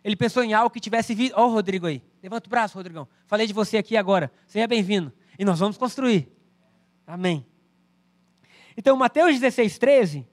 [0.02, 1.32] Ele pensou em algo que tivesse vindo.
[1.36, 2.02] Ó, oh, Rodrigo aí.
[2.22, 3.06] Levanta o braço, Rodrigão.
[3.26, 4.30] Falei de você aqui agora.
[4.46, 5.12] Seja bem-vindo.
[5.38, 6.37] E nós vamos construir.
[7.08, 7.46] Amém.
[8.76, 10.26] Então, Mateus 16, 13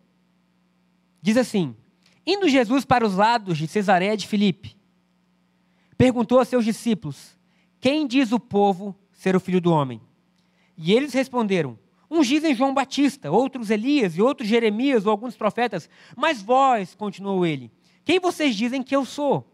[1.22, 1.74] diz assim:
[2.28, 4.76] Indo Jesus para os lados de Cesareia de Filipe,
[5.98, 7.40] perguntou a seus discípulos:
[7.80, 10.02] Quem diz o povo ser o filho do homem?
[10.78, 11.80] E eles responderam:
[12.12, 15.90] Uns dizem João Batista, outros Elias e outros Jeremias ou alguns profetas.
[16.14, 17.72] Mas vós, continuou ele,
[18.04, 19.50] quem vocês dizem que eu sou?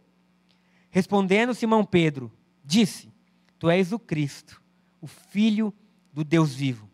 [0.90, 2.32] Respondendo Simão Pedro,
[2.66, 3.14] disse:
[3.60, 4.60] Tu és o Cristo,
[5.00, 5.72] o Filho
[6.12, 6.91] do Deus vivo.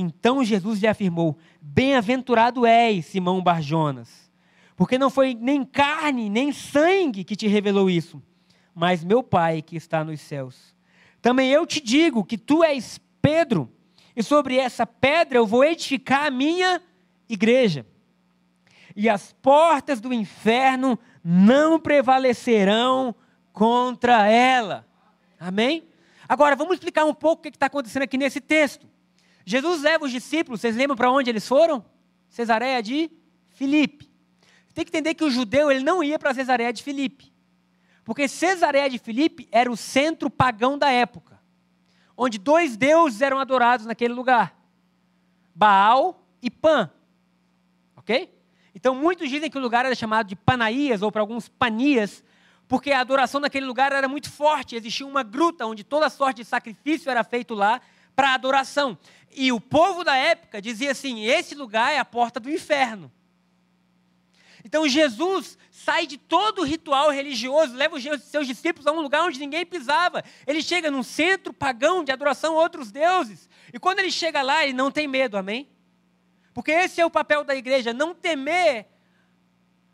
[0.00, 4.30] Então Jesus lhe afirmou: Bem-aventurado és, Simão Barjonas,
[4.76, 8.22] porque não foi nem carne, nem sangue que te revelou isso,
[8.72, 10.72] mas meu Pai que está nos céus.
[11.20, 13.68] Também eu te digo que tu és Pedro
[14.14, 16.80] e sobre essa pedra eu vou edificar a minha
[17.28, 17.84] igreja.
[18.94, 23.16] E as portas do inferno não prevalecerão
[23.52, 24.86] contra ela.
[25.40, 25.88] Amém?
[26.28, 28.86] Agora, vamos explicar um pouco o que está acontecendo aqui nesse texto.
[29.48, 31.82] Jesus leva os discípulos, vocês lembram para onde eles foram?
[32.28, 33.10] Cesareia de
[33.48, 34.06] Filipe.
[34.74, 37.32] tem que entender que o judeu ele não ia para Cesareia de Filipe.
[38.04, 41.40] Porque Cesareia de Filipe era o centro pagão da época,
[42.14, 44.54] onde dois deuses eram adorados naquele lugar:
[45.54, 46.90] Baal e Pan.
[47.96, 48.30] Ok?
[48.74, 52.22] Então muitos dizem que o lugar era chamado de Panaías, ou para alguns Panias,
[52.68, 54.76] porque a adoração naquele lugar era muito forte.
[54.76, 57.80] Existia uma gruta onde toda sorte de sacrifício era feito lá
[58.18, 58.98] para adoração.
[59.30, 63.12] E o povo da época dizia assim: esse lugar é a porta do inferno.
[64.64, 69.22] Então Jesus sai de todo o ritual religioso, leva os seus discípulos a um lugar
[69.22, 70.24] onde ninguém pisava.
[70.48, 73.48] Ele chega num centro pagão de adoração a outros deuses.
[73.72, 75.68] E quando ele chega lá, ele não tem medo, amém?
[76.52, 78.88] Porque esse é o papel da igreja, não temer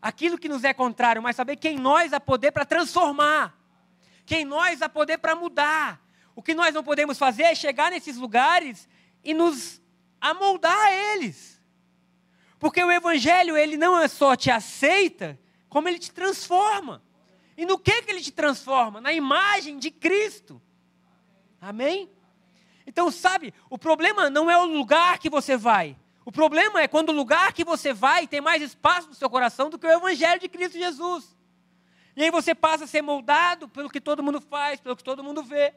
[0.01, 3.55] aquilo que nos é contrário, mas saber quem nós há poder para transformar,
[4.25, 6.04] quem nós há poder para mudar.
[6.35, 8.89] O que nós não podemos fazer é chegar nesses lugares
[9.23, 9.81] e nos
[10.21, 11.61] amoldar a eles.
[12.59, 17.03] Porque o evangelho, ele não é só te aceita, como ele te transforma.
[17.57, 19.01] E no que que ele te transforma?
[19.01, 20.61] Na imagem de Cristo.
[21.61, 22.11] Amém?
[22.87, 25.97] Então, sabe, o problema não é o lugar que você vai.
[26.25, 29.69] O problema é quando o lugar que você vai tem mais espaço no seu coração
[29.69, 31.37] do que o evangelho de Cristo Jesus.
[32.17, 35.23] E aí você passa a ser moldado pelo que todo mundo faz, pelo que todo
[35.23, 35.75] mundo vê.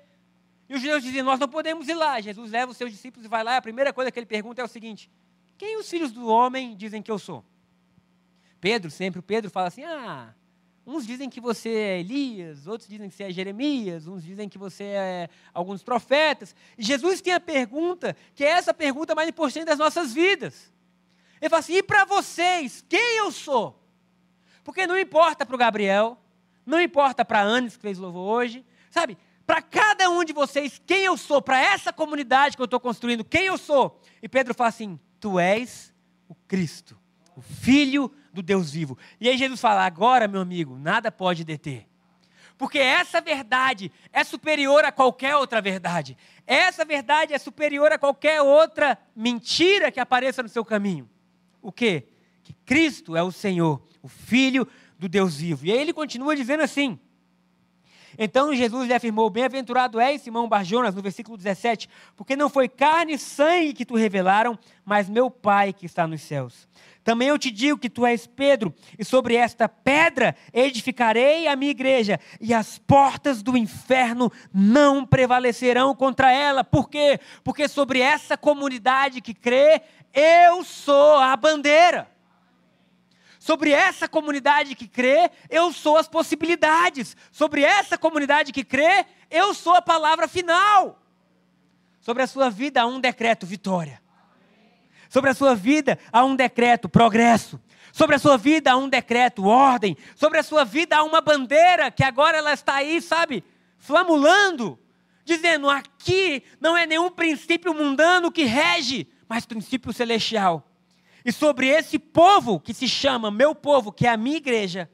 [0.69, 2.19] E os judeus diziam: Nós não podemos ir lá.
[2.19, 3.55] Jesus leva os seus discípulos e vai lá.
[3.55, 5.09] E a primeira coisa que ele pergunta é o seguinte:
[5.57, 7.43] Quem os filhos do homem dizem que eu sou?
[8.59, 10.33] Pedro, sempre o Pedro fala assim: Ah,
[10.85, 14.57] uns dizem que você é Elias, outros dizem que você é Jeremias, uns dizem que
[14.57, 16.55] você é alguns profetas.
[16.77, 20.71] E Jesus tem a pergunta, que é essa pergunta mais importante das nossas vidas.
[21.41, 23.81] Ele fala assim: E para vocês, quem eu sou?
[24.63, 26.17] Porque não importa para o Gabriel,
[26.65, 29.17] não importa para a Anis que fez louvor hoje, sabe?
[29.47, 33.23] Para cada um de vocês quem eu sou, para essa comunidade que eu estou construindo,
[33.23, 33.99] quem eu sou.
[34.21, 35.93] E Pedro fala assim: Tu és
[36.27, 36.99] o Cristo,
[37.33, 38.97] o Filho do Deus vivo.
[39.21, 41.87] E aí Jesus fala: Agora, meu amigo, nada pode deter.
[42.57, 46.17] Porque essa verdade é superior a qualquer outra verdade.
[46.45, 51.07] Essa verdade é superior a qualquer outra mentira que apareça no seu caminho.
[51.61, 52.07] O quê?
[52.43, 55.65] Que Cristo é o Senhor, o Filho do Deus vivo.
[55.65, 56.99] E aí ele continua dizendo assim:
[58.17, 63.13] então Jesus lhe afirmou: Bem-aventurado és, Simão Barjonas, no versículo 17, porque não foi carne
[63.13, 66.67] e sangue que tu revelaram, mas meu Pai que está nos céus.
[67.03, 71.71] Também eu te digo que tu és Pedro, e sobre esta pedra edificarei a minha
[71.71, 76.65] igreja, e as portas do inferno não prevalecerão contra ela.
[76.65, 77.17] Por quê?
[77.43, 79.81] Porque sobre essa comunidade que crê,
[80.13, 82.16] eu sou a bandeira
[83.47, 87.15] sobre essa comunidade que crê, eu sou as possibilidades.
[87.31, 91.01] Sobre essa comunidade que crê, eu sou a palavra final.
[92.01, 94.01] Sobre a sua vida há um decreto vitória.
[95.07, 97.57] Sobre a sua vida há um decreto progresso.
[97.93, 99.95] Sobre a sua vida há um decreto ordem.
[100.17, 103.45] Sobre a sua vida há uma bandeira que agora ela está aí, sabe,
[103.77, 104.77] flamulando,
[105.23, 110.66] dizendo: aqui não é nenhum princípio mundano que rege, mas princípio celestial.
[111.27, 114.89] E sobre esse povo que se chama meu povo, que é a minha igreja,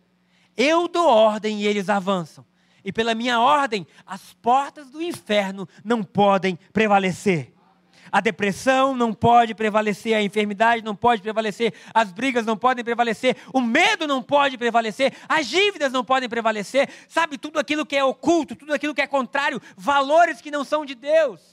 [0.57, 2.43] eu dou ordem e eles avançam.
[2.83, 7.53] E pela minha ordem, as portas do inferno não podem prevalecer.
[8.11, 13.37] A depressão não pode prevalecer, a enfermidade não pode prevalecer, as brigas não podem prevalecer,
[13.53, 18.03] o medo não pode prevalecer, as dívidas não podem prevalecer, sabe, tudo aquilo que é
[18.03, 21.52] oculto, tudo aquilo que é contrário, valores que não são de Deus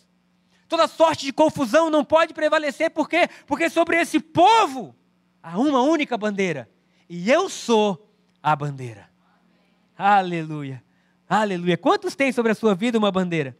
[0.71, 3.29] toda sorte de confusão não pode prevalecer, por quê?
[3.45, 4.95] Porque sobre esse povo
[5.43, 6.71] há uma única bandeira,
[7.09, 8.09] e eu sou
[8.41, 9.11] a bandeira.
[9.99, 10.83] Aleluia,
[11.29, 11.77] aleluia.
[11.77, 13.59] Quantos têm sobre a sua vida uma bandeira?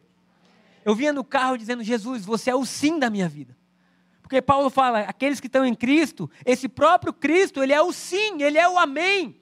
[0.85, 3.59] Eu vinha no carro dizendo: Jesus, você é o sim da minha vida.
[4.23, 8.41] Porque Paulo fala: aqueles que estão em Cristo, esse próprio Cristo, ele é o sim,
[8.41, 9.40] ele é o amém.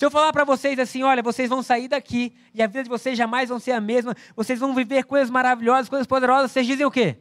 [0.00, 2.88] Se eu falar para vocês assim, olha, vocês vão sair daqui e a vida de
[2.88, 6.86] vocês jamais vão ser a mesma, vocês vão viver coisas maravilhosas, coisas poderosas, vocês dizem
[6.86, 7.18] o quê?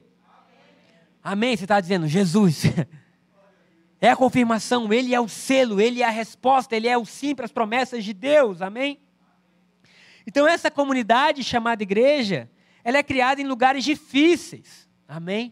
[1.21, 1.49] Amém.
[1.49, 1.57] Amém.
[1.57, 2.63] Você está dizendo, Jesus.
[4.01, 7.35] É a confirmação, Ele é o selo, Ele é a resposta, Ele é o sim
[7.35, 8.61] para as promessas de Deus.
[8.61, 8.97] Amém?
[10.25, 12.49] Então, essa comunidade chamada igreja,
[12.81, 14.87] ela é criada em lugares difíceis.
[15.05, 15.51] Amém?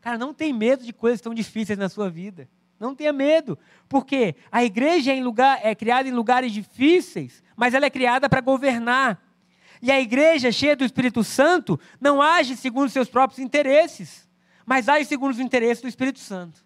[0.00, 2.48] Cara, não tem medo de coisas tão difíceis na sua vida.
[2.84, 7.86] Não tenha medo, porque a igreja é, lugar, é criada em lugares difíceis, mas ela
[7.86, 9.22] é criada para governar.
[9.80, 14.28] E a igreja cheia do Espírito Santo não age segundo seus próprios interesses,
[14.66, 16.62] mas age segundo os interesses do Espírito Santo.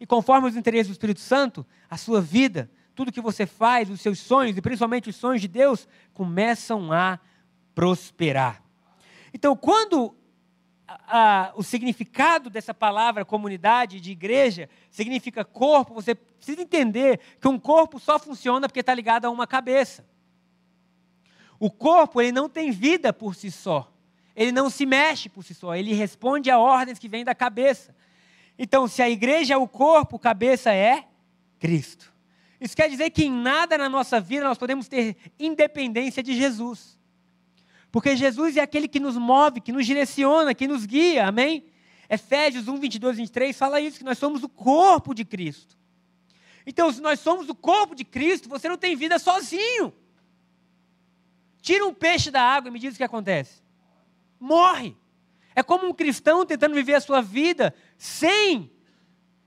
[0.00, 4.00] E conforme os interesses do Espírito Santo, a sua vida, tudo que você faz, os
[4.00, 7.20] seus sonhos, e principalmente os sonhos de Deus, começam a
[7.72, 8.60] prosperar.
[9.32, 10.12] Então, quando
[11.06, 17.58] a, o significado dessa palavra comunidade, de igreja, significa corpo, você precisa entender que um
[17.58, 20.04] corpo só funciona porque está ligado a uma cabeça.
[21.58, 23.90] O corpo ele não tem vida por si só.
[24.36, 25.74] Ele não se mexe por si só.
[25.74, 27.94] Ele responde a ordens que vêm da cabeça.
[28.58, 31.04] Então, se a igreja é o corpo, cabeça é
[31.58, 32.12] Cristo.
[32.60, 36.98] Isso quer dizer que em nada na nossa vida nós podemos ter independência de Jesus.
[37.94, 41.64] Porque Jesus é aquele que nos move, que nos direciona, que nos guia, amém?
[42.10, 45.78] Efésios 1, 22, 23 fala isso, que nós somos o corpo de Cristo.
[46.66, 49.94] Então, se nós somos o corpo de Cristo, você não tem vida sozinho.
[51.62, 53.62] Tira um peixe da água e me diz o que acontece.
[54.40, 54.96] Morre.
[55.54, 58.72] É como um cristão tentando viver a sua vida sem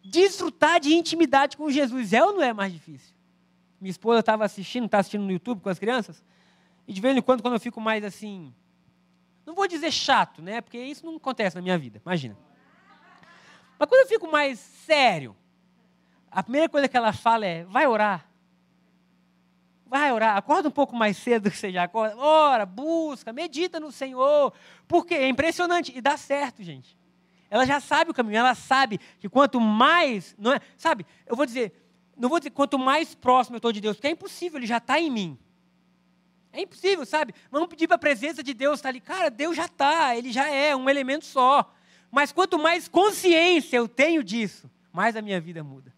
[0.02, 2.14] desfrutar de intimidade com Jesus.
[2.14, 3.14] É ou não é mais difícil?
[3.82, 6.24] Minha esposa estava assistindo, está assistindo no YouTube com as crianças,
[6.88, 8.54] e de vez em quando, quando eu fico mais assim,
[9.46, 10.62] não vou dizer chato, né?
[10.62, 12.38] Porque isso não acontece na minha vida, imagina.
[13.78, 15.36] Mas quando eu fico mais sério,
[16.32, 18.26] a primeira coisa que ela fala é: vai orar.
[19.86, 22.18] Vai orar, acorda um pouco mais cedo do que você já acorda.
[22.18, 24.54] Ora, busca, medita no Senhor.
[24.86, 26.98] Porque é impressionante e dá certo, gente.
[27.50, 31.06] Ela já sabe o caminho, ela sabe que quanto mais, não é, sabe?
[31.26, 31.72] Eu vou dizer,
[32.18, 34.78] não vou dizer quanto mais próximo eu estou de Deus, porque é impossível, ele já
[34.78, 35.40] está em mim.
[36.52, 37.34] É impossível, sabe?
[37.52, 39.02] Vamos pedir para a presença de Deus estar tá ali.
[39.02, 41.74] Cara, Deus já está, ele já é um elemento só.
[42.10, 45.94] Mas quanto mais consciência eu tenho disso, mais a minha vida muda.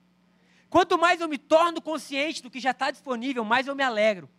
[0.70, 4.30] Quanto mais eu me torno consciente do que já está disponível, mais eu me alegro.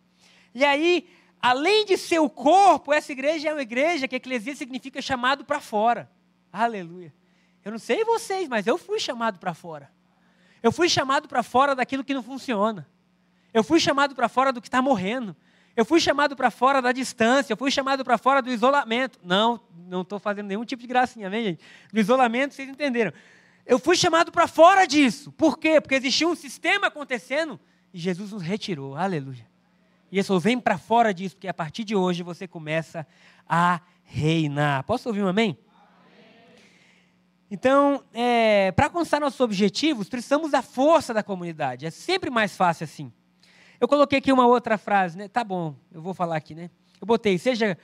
[0.53, 1.09] E aí,
[1.41, 5.59] além de ser o corpo, essa igreja é uma igreja que eclesia significa chamado para
[5.59, 6.09] fora.
[6.51, 7.13] Aleluia.
[7.63, 9.91] Eu não sei vocês, mas eu fui chamado para fora.
[10.63, 12.87] Eu fui chamado para fora daquilo que não funciona.
[13.53, 15.35] Eu fui chamado para fora do que está morrendo.
[15.75, 17.53] Eu fui chamado para fora da distância.
[17.53, 19.19] Eu fui chamado para fora do isolamento.
[19.23, 21.63] Não, não estou fazendo nenhum tipo de gracinha, vem, gente?
[21.91, 23.13] Do isolamento, vocês entenderam.
[23.65, 25.31] Eu fui chamado para fora disso.
[25.31, 25.79] Por quê?
[25.79, 27.59] Porque existia um sistema acontecendo
[27.93, 28.95] e Jesus nos retirou.
[28.95, 29.47] Aleluia.
[30.11, 33.07] E ele falou: vem para fora disso, porque a partir de hoje você começa
[33.47, 34.83] a reinar.
[34.83, 35.57] Posso ouvir um amém?
[37.49, 41.85] Então, é, para alcançar nossos objetivos, precisamos da força da comunidade.
[41.85, 43.11] É sempre mais fácil assim.
[43.81, 45.27] Eu coloquei aqui uma outra frase, né?
[45.27, 46.69] Tá bom, eu vou falar aqui, né?
[47.01, 47.75] Eu botei, seja,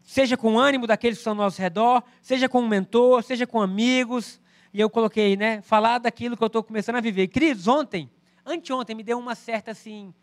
[0.00, 3.60] seja com ânimo daqueles que estão ao nosso redor, seja com um mentor, seja com
[3.60, 4.40] amigos.
[4.72, 5.60] E eu coloquei, né?
[5.62, 7.26] Falar daquilo que eu estou começando a viver.
[7.26, 8.08] Queridos, ontem,
[8.46, 10.14] anteontem, me deu uma certa, assim,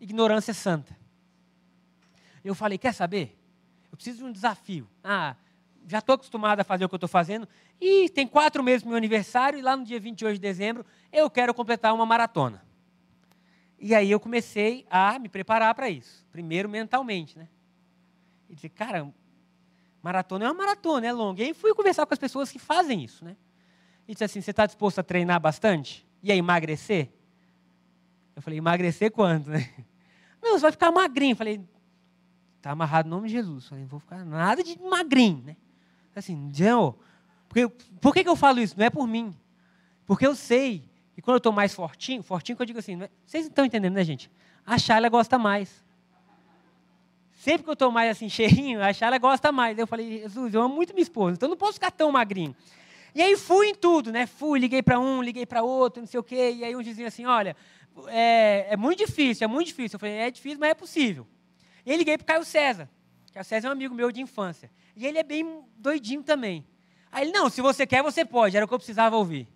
[0.00, 0.98] ignorância santa.
[2.44, 3.38] Eu falei, quer saber?
[3.92, 4.88] Eu preciso de um desafio.
[5.04, 5.36] Ah,
[5.86, 7.46] já estou acostumado a fazer o que eu estou fazendo,
[7.80, 11.30] e tem quatro meses para meu aniversário, e lá no dia 28 de dezembro eu
[11.30, 12.65] quero completar uma maratona.
[13.78, 16.24] E aí eu comecei a me preparar para isso.
[16.30, 17.48] Primeiro mentalmente, né?
[18.48, 19.12] E dizer, cara,
[20.02, 21.42] maratona é uma maratona, é longa.
[21.42, 23.36] E aí fui conversar com as pessoas que fazem isso, né?
[24.08, 26.06] E disse assim, você está disposto a treinar bastante?
[26.22, 27.10] E a emagrecer?
[28.34, 29.68] Eu falei, emagrecer quanto, né?
[30.40, 31.34] Não, você vai ficar magrinho.
[31.34, 31.60] Falei,
[32.56, 33.66] está amarrado no nome de Jesus.
[33.66, 35.56] Falei, não vou ficar nada de magrinho, né?
[36.14, 36.50] Assim,
[37.48, 37.68] porque,
[38.00, 38.78] por que, que eu falo isso?
[38.78, 39.36] Não é por mim.
[40.06, 43.08] Porque eu sei que quando eu estou mais fortinho, fortinho que eu digo assim, é,
[43.24, 44.30] vocês estão entendendo, né, gente?
[44.66, 45.82] A Charla gosta mais.
[47.32, 49.78] Sempre que eu estou mais assim, cheirinho, a Charla gosta mais.
[49.78, 52.54] Eu falei, Jesus, eu amo muito minha esposa, então não posso ficar tão magrinho.
[53.14, 54.26] E aí fui em tudo, né?
[54.26, 56.52] Fui, liguei para um, liguei para outro, não sei o quê.
[56.54, 57.56] E aí um dizia assim, olha,
[58.08, 59.96] é, é, muito difícil, é muito difícil.
[59.96, 61.26] Eu falei, é difícil, mas é possível.
[61.86, 62.90] E aí liguei para o Caio César,
[63.32, 64.70] que o César é um amigo meu de infância.
[64.94, 66.62] E ele é bem doidinho também.
[67.10, 68.54] Aí ele, não, se você quer, você pode.
[68.54, 69.48] Era o que eu precisava ouvir.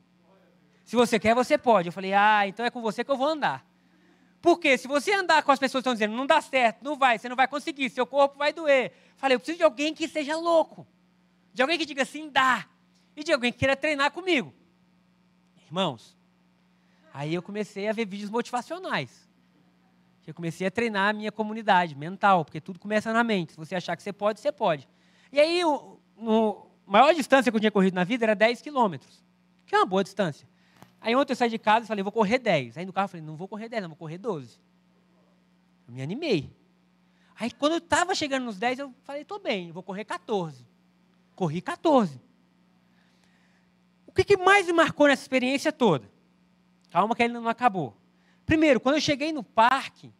[0.91, 1.87] Se você quer, você pode.
[1.87, 3.65] Eu falei, ah, então é com você que eu vou andar.
[4.43, 7.17] Porque se você andar com as pessoas que estão dizendo, não dá certo, não vai,
[7.17, 8.93] você não vai conseguir, seu corpo vai doer.
[9.17, 10.85] Falei, eu preciso de alguém que seja louco.
[11.55, 12.67] De alguém que diga assim, dá.
[13.17, 14.53] E de alguém que queira treinar comigo.
[15.65, 16.19] Irmãos,
[17.15, 19.31] aí eu comecei a ver vídeos motivacionais.
[20.27, 23.53] Eu comecei a treinar a minha comunidade mental, porque tudo começa na mente.
[23.53, 24.89] Se você achar que você pode, você pode.
[25.31, 25.71] E aí, a
[26.85, 29.25] maior distância que eu tinha corrido na vida era 10 quilômetros,
[29.65, 30.51] que é uma boa distância.
[31.01, 32.79] Aí ontem eu saí de casa e falei, vou correr 10.
[32.79, 34.59] Aí no carro eu falei, não vou correr 10, não, vou correr 12.
[35.89, 36.55] Eu me animei.
[37.37, 40.67] Aí quando eu estava chegando nos 10, eu falei, estou bem, vou correr 14.
[41.35, 42.21] Corri 14.
[44.07, 46.11] O que, que mais me marcou nessa experiência toda?
[46.91, 47.97] Calma que ainda não acabou.
[48.45, 50.13] Primeiro, quando eu cheguei no parque,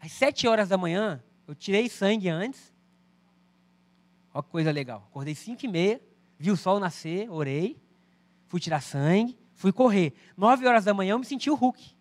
[0.00, 2.72] às 7 horas da manhã, eu tirei sangue antes,
[4.36, 5.06] Olha que coisa legal.
[5.10, 6.00] Acordei 5 e meia,
[6.38, 7.80] vi o sol nascer, orei,
[8.48, 10.14] fui tirar sangue, fui correr.
[10.36, 11.96] 9 horas da manhã eu me senti o Hulk.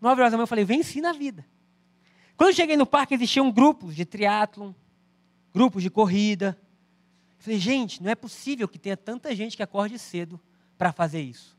[0.00, 1.44] 9 horas da manhã eu falei, venci na vida.
[2.36, 4.72] Quando eu cheguei no parque, existiam grupos de triatlon,
[5.52, 6.56] grupos de corrida.
[7.38, 10.38] falei, gente, não é possível que tenha tanta gente que acorde cedo
[10.76, 11.56] para fazer isso.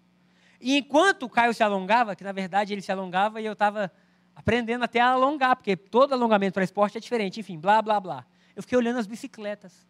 [0.61, 3.91] E enquanto o Caio se alongava, que na verdade ele se alongava e eu estava
[4.35, 8.25] aprendendo até a alongar, porque todo alongamento para esporte é diferente, enfim, blá, blá, blá.
[8.55, 9.87] Eu fiquei olhando as bicicletas.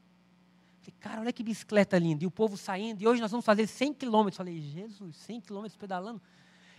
[0.87, 2.23] Falei, cara, olha que bicicleta linda.
[2.23, 4.37] E o povo saindo, e hoje nós vamos fazer 100 quilômetros.
[4.37, 6.21] Falei, Jesus, 100 quilômetros pedalando.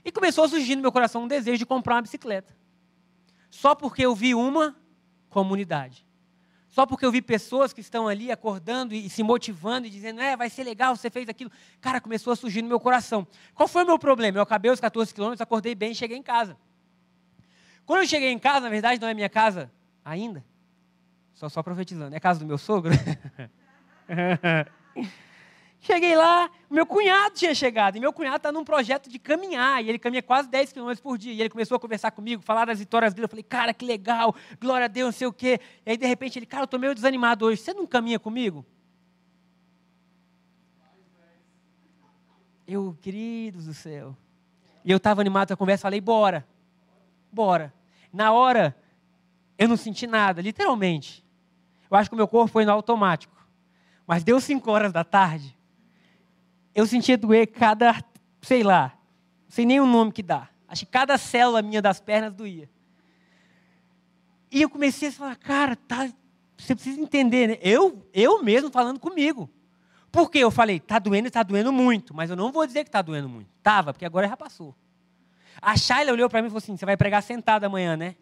[0.03, 2.57] E começou a surgir no meu coração um desejo de comprar uma bicicleta.
[3.51, 4.75] Só porque eu vi uma
[5.29, 6.07] comunidade.
[6.69, 10.37] Só porque eu vi pessoas que estão ali acordando e se motivando e dizendo, é,
[10.37, 11.51] vai ser legal, você fez aquilo.
[11.81, 13.27] Cara, começou a surgir no meu coração.
[13.55, 14.39] Qual foi o meu problema?
[14.39, 16.57] Eu acabei os 14 quilômetros, acordei bem e cheguei em casa.
[17.85, 19.71] Quando eu cheguei em casa, na verdade não é minha casa
[20.05, 20.45] ainda,
[21.35, 22.93] só só profetizando, é casa do meu sogro.
[25.81, 29.89] Cheguei lá, meu cunhado tinha chegado, e meu cunhado está num projeto de caminhar, e
[29.89, 32.81] ele caminha quase 10 quilômetros por dia, e ele começou a conversar comigo, falar das
[32.81, 35.61] vitórias dele, eu falei, cara, que legal, glória a Deus, não sei o quê.
[35.87, 38.67] E aí, de repente, ele, cara, eu estou meio desanimado hoje, você não caminha comigo?
[42.67, 44.17] Eu, queridos do céu.
[44.85, 46.47] E eu estava animado com a conversa, falei, bora,
[47.33, 47.73] bora.
[48.13, 48.77] Na hora,
[49.57, 51.25] eu não senti nada, literalmente.
[51.91, 53.38] Eu acho que o meu corpo foi no automático.
[54.09, 55.55] Mas deu 5 horas da tarde,
[56.75, 58.03] eu sentia doer cada,
[58.41, 58.95] sei lá,
[59.45, 60.49] não sei nem o nome que dá.
[60.67, 62.71] Acho que cada célula minha das pernas doía.
[64.51, 66.11] E eu comecei a falar, cara, tá,
[66.57, 67.59] você precisa entender, né?
[67.61, 69.51] Eu, eu mesmo falando comigo.
[70.11, 70.39] Por quê?
[70.39, 73.29] Eu falei, tá doendo, está doendo muito, mas eu não vou dizer que está doendo
[73.29, 73.51] muito.
[73.63, 74.75] Tava, porque agora já passou.
[75.61, 78.17] A Shayla olhou para mim e falou assim: você vai pregar sentado amanhã, né?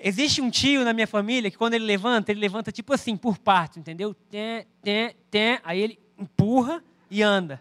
[0.00, 3.36] Existe um tio na minha família que quando ele levanta, ele levanta tipo assim, por
[3.36, 4.14] partes, entendeu?
[4.14, 5.58] Tem, tem, tem.
[5.64, 7.60] Aí ele empurra e anda.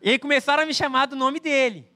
[0.00, 1.88] E aí começaram a me chamar do nome dele.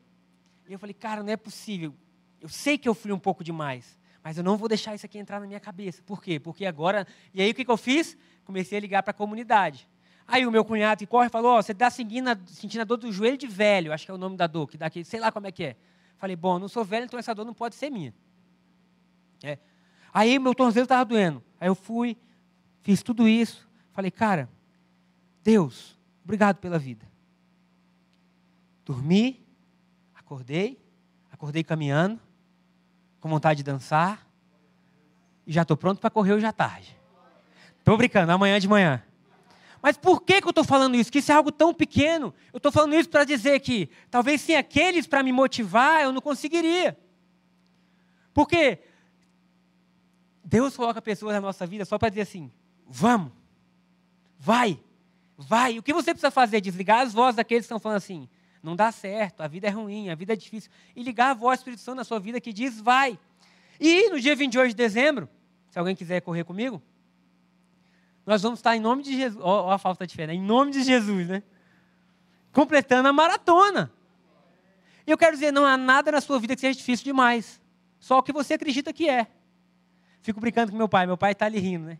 [0.68, 1.94] E eu falei, cara, não é possível.
[2.40, 5.18] Eu sei que eu fui um pouco demais, mas eu não vou deixar isso aqui
[5.18, 6.02] entrar na minha cabeça.
[6.02, 6.40] Por quê?
[6.40, 7.06] Porque agora.
[7.32, 8.16] E aí o que, que eu fiz?
[8.44, 9.88] Comecei a ligar para a comunidade.
[10.26, 13.38] Aí o meu cunhado que corre falou: oh, você está sentindo a dor do joelho
[13.38, 15.52] de velho, acho que é o nome da dor, que dá sei lá como é
[15.52, 15.76] que é.
[16.18, 18.12] Falei, bom, não sou velho, então essa dor não pode ser minha.
[19.42, 19.58] É.
[20.12, 21.42] Aí meu tornozelo estava doendo.
[21.60, 22.16] Aí eu fui,
[22.82, 23.68] fiz tudo isso.
[23.92, 24.48] Falei, cara,
[25.42, 27.06] Deus, Obrigado pela vida.
[28.84, 29.42] Dormi,
[30.14, 30.78] acordei,
[31.32, 32.20] acordei caminhando,
[33.18, 34.28] com vontade de dançar,
[35.46, 36.94] e já estou pronto para correr hoje à tarde.
[37.78, 39.02] Estou brincando, amanhã de manhã.
[39.80, 41.10] Mas por que, que eu estou falando isso?
[41.10, 42.34] Que isso é algo tão pequeno.
[42.52, 46.20] Eu estou falando isso para dizer que talvez sem aqueles para me motivar eu não
[46.20, 46.94] conseguiria.
[48.34, 48.80] Porque
[50.44, 52.50] Deus coloca pessoas na nossa vida só para dizer assim:
[52.86, 53.32] vamos,
[54.38, 54.80] vai,
[55.40, 55.78] Vai.
[55.78, 56.60] O que você precisa fazer?
[56.60, 58.28] Desligar as vozes daqueles que estão falando assim:
[58.60, 60.68] não dá certo, a vida é ruim, a vida é difícil.
[60.96, 63.16] E ligar a voz do Espírito Santo na sua vida que diz: vai.
[63.78, 65.28] E no dia 28 de dezembro,
[65.70, 66.82] se alguém quiser correr comigo,
[68.26, 69.40] nós vamos estar em nome de Jesus.
[69.40, 70.34] Olha a falta de fé, né?
[70.34, 71.44] Em nome de Jesus, né?
[72.52, 73.92] Completando a maratona.
[75.06, 77.62] Eu quero dizer, não há nada na sua vida que seja difícil demais.
[78.00, 79.28] Só o que você acredita que é.
[80.22, 81.98] Fico brincando com meu pai, meu pai está ali rindo, né?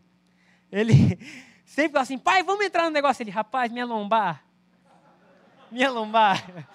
[0.71, 1.19] Ele,
[1.69, 3.23] Sempre fala assim, pai, vamos entrar no negócio.
[3.23, 4.43] Ele, rapaz, minha lombar.
[5.71, 6.67] Minha lombar.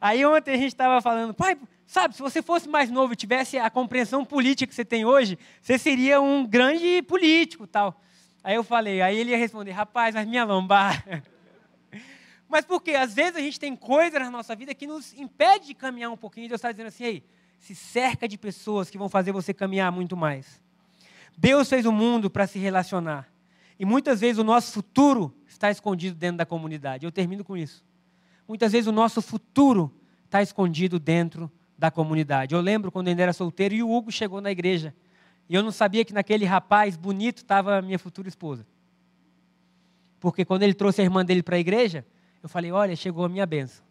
[0.00, 3.56] Aí ontem a gente estava falando, pai, sabe, se você fosse mais novo e tivesse
[3.56, 8.00] a compreensão política que você tem hoje, você seria um grande político tal.
[8.42, 11.04] Aí eu falei, aí ele ia responder, rapaz, mas minha lombar.
[12.46, 15.74] Mas porque às vezes a gente tem coisas na nossa vida que nos impede de
[15.74, 16.46] caminhar um pouquinho.
[16.46, 17.24] Deus está dizendo assim, ei,
[17.58, 20.60] se cerca de pessoas que vão fazer você caminhar muito mais.
[21.36, 23.28] Deus fez o mundo para se relacionar.
[23.78, 27.04] E muitas vezes o nosso futuro está escondido dentro da comunidade.
[27.04, 27.84] Eu termino com isso.
[28.46, 29.92] Muitas vezes o nosso futuro
[30.24, 32.54] está escondido dentro da comunidade.
[32.54, 34.94] Eu lembro quando eu ainda era solteiro e o Hugo chegou na igreja.
[35.48, 38.66] E eu não sabia que naquele rapaz bonito estava a minha futura esposa.
[40.20, 42.06] Porque quando ele trouxe a irmã dele para a igreja,
[42.42, 43.84] eu falei: olha, chegou a minha benção.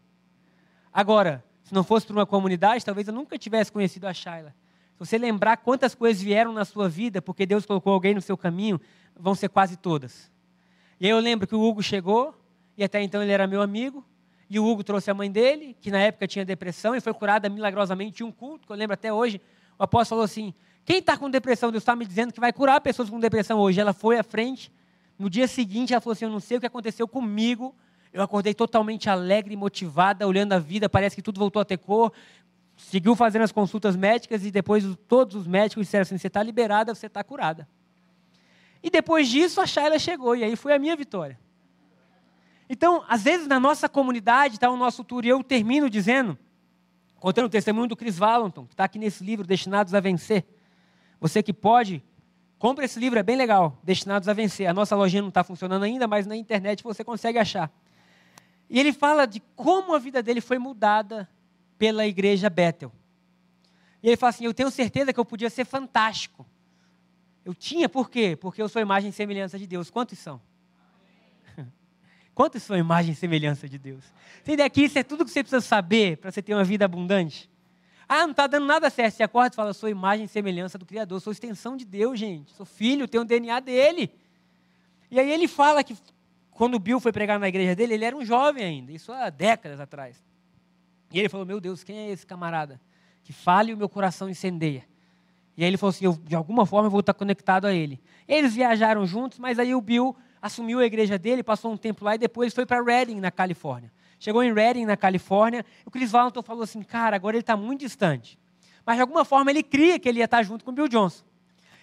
[0.91, 4.53] Agora, se não fosse para uma comunidade, talvez eu nunca tivesse conhecido a Shaila.
[4.93, 8.38] Se você lembrar quantas coisas vieram na sua vida, porque Deus colocou alguém no seu
[8.38, 8.80] caminho,
[9.16, 10.32] vão ser quase todas.
[10.99, 12.36] E aí eu lembro que o Hugo chegou,
[12.78, 14.05] e até então ele era meu amigo,
[14.49, 17.49] e o Hugo trouxe a mãe dele, que na época tinha depressão, e foi curada
[17.49, 18.18] milagrosamente.
[18.18, 19.41] Tinha um culto, que eu lembro até hoje.
[19.80, 20.53] O apóstolo falou assim:
[20.86, 21.72] Quem está com depressão?
[21.72, 23.80] Deus está me dizendo que vai curar pessoas com depressão hoje.
[23.80, 24.72] Ela foi à frente.
[25.18, 27.74] No dia seguinte, ela falou assim: Eu não sei o que aconteceu comigo.
[28.14, 30.88] Eu acordei totalmente alegre motivada, olhando a vida.
[30.88, 32.14] Parece que tudo voltou a ter cor.
[32.78, 36.93] Seguiu fazendo as consultas médicas e depois todos os médicos disseram assim: Você está liberada,
[36.93, 37.68] você está curada.
[38.84, 41.39] E depois disso, a Shayla chegou, e aí foi a minha vitória.
[42.70, 46.38] Então, às vezes, na nossa comunidade está o nosso tour, e eu termino dizendo,
[47.16, 50.45] contando o testemunho do Chris Valenton, que está aqui nesse livro, Destinados a Vencer.
[51.20, 52.03] Você que pode
[52.64, 53.78] Compre esse livro, é bem legal.
[53.84, 54.70] Destinados a Vencer.
[54.70, 57.70] A nossa lojinha não está funcionando ainda, mas na internet você consegue achar.
[58.74, 61.30] E ele fala de como a vida dele foi mudada
[61.78, 62.91] pela igreja Bethel.
[64.01, 66.43] E ele fala assim: Eu tenho certeza que eu podia ser fantástico.
[67.45, 68.36] Eu tinha, por quê?
[68.36, 69.91] Porque eu sou imagem e semelhança de Deus.
[69.91, 70.41] Quantos são?
[72.34, 74.03] Quantos são imagem e semelhança de Deus?
[74.43, 77.47] Tem daqui, isso é tudo que você precisa saber para você ter uma vida abundante.
[78.09, 79.13] Ah, não está dando nada certo.
[79.13, 82.51] Você acorda e fala, sou imagem e semelhança do Criador, sou extensão de Deus, gente.
[82.53, 84.11] Sou filho, tenho o DNA dele.
[85.11, 85.95] E aí ele fala que
[86.54, 89.30] quando o Bill foi pregar na igreja dele, ele era um jovem ainda, isso há
[89.30, 90.24] décadas atrás.
[91.12, 92.80] E ele falou, meu Deus, quem é esse camarada?
[93.24, 94.86] Que fale e o meu coração incendeia.
[95.56, 98.01] E aí ele falou assim, eu, de alguma forma eu vou estar conectado a ele.
[98.28, 102.16] Eles viajaram juntos, mas aí o Bill assumiu a igreja dele, passou um tempo lá
[102.16, 103.91] e depois foi para Redding, na Califórnia.
[104.20, 107.56] Chegou em Redding, na Califórnia, e o Chris Valentin falou assim, cara, agora ele está
[107.56, 108.39] muito distante.
[108.86, 111.24] Mas de alguma forma ele cria que ele ia estar junto com o Bill Johnson.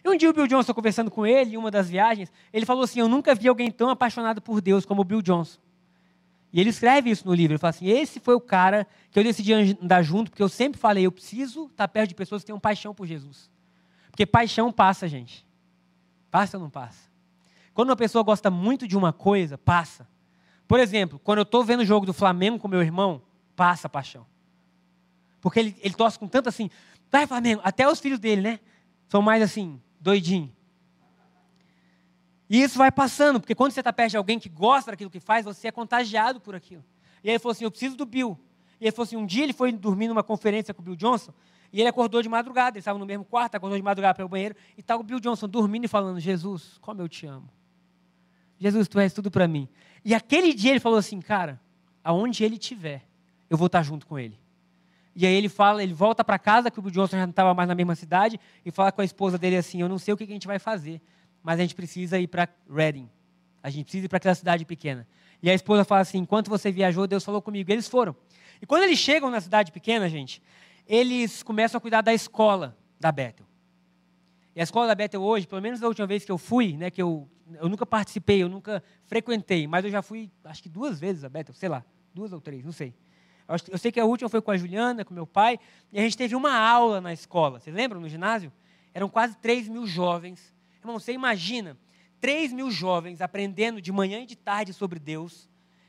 [0.03, 2.85] E um dia o Bill Johnson, conversando com ele, em uma das viagens, ele falou
[2.85, 5.59] assim, eu nunca vi alguém tão apaixonado por Deus como o Bill Johnson.
[6.53, 9.23] E ele escreve isso no livro, ele fala assim, esse foi o cara que eu
[9.23, 12.59] decidi andar junto, porque eu sempre falei, eu preciso estar perto de pessoas que tenham
[12.59, 13.51] paixão por Jesus.
[14.11, 15.47] Porque paixão passa, gente.
[16.31, 17.09] Passa ou não passa?
[17.73, 20.09] Quando uma pessoa gosta muito de uma coisa, passa.
[20.67, 23.23] Por exemplo, quando eu estou vendo o jogo do Flamengo com meu irmão,
[23.55, 24.27] passa a paixão.
[25.41, 26.69] Porque ele, ele torce com tanto assim,
[27.11, 28.61] vai Flamengo, até os filhos dele, né?
[29.09, 30.53] São mais assim, doidinho.
[32.49, 35.21] E isso vai passando, porque quando você está perto de alguém que gosta daquilo que
[35.21, 36.85] faz, você é contagiado por aquilo.
[37.23, 38.37] E aí ele falou assim, eu preciso do Bill.
[38.81, 41.33] E ele falou assim, um dia ele foi dormir numa conferência com o Bill Johnson,
[41.73, 44.29] e ele acordou de madrugada, ele estava no mesmo quarto, acordou de madrugada para o
[44.29, 47.49] banheiro, e estava o Bill Johnson dormindo e falando, Jesus, como eu te amo.
[48.59, 49.69] Jesus, tu és tudo para mim.
[50.05, 51.61] E aquele dia ele falou assim, cara,
[52.03, 53.07] aonde ele estiver,
[53.49, 54.37] eu vou estar junto com ele.
[55.21, 57.68] E aí ele fala, ele volta para casa, que o Johnson já não estava mais
[57.68, 60.25] na mesma cidade, e fala com a esposa dele assim, eu não sei o que
[60.25, 60.99] a gente vai fazer,
[61.43, 63.07] mas a gente precisa ir para Reading.
[63.62, 65.07] A gente precisa ir para aquela cidade pequena.
[65.43, 67.71] E a esposa fala assim, enquanto você viajou, Deus falou comigo.
[67.71, 68.16] E eles foram.
[68.62, 70.43] E quando eles chegam na cidade pequena, gente,
[70.87, 73.45] eles começam a cuidar da escola da Bethel.
[74.57, 76.91] E a escola da Bethel hoje, pelo menos da última vez que eu fui, né,
[76.91, 77.29] que eu,
[77.61, 81.29] eu nunca participei, eu nunca frequentei, mas eu já fui, acho que duas vezes a
[81.29, 82.95] Bethel, sei lá, duas ou três, não sei.
[83.71, 85.59] Eu sei que a última foi com a Juliana, com meu pai,
[85.93, 87.59] e a gente teve uma aula na escola.
[87.59, 88.53] Vocês lembram, no ginásio?
[88.95, 90.55] Eram quase 3 mil jovens.
[90.81, 91.77] Irmão, você imagina
[92.21, 95.49] 3 mil jovens aprendendo de manhã e de tarde sobre Deus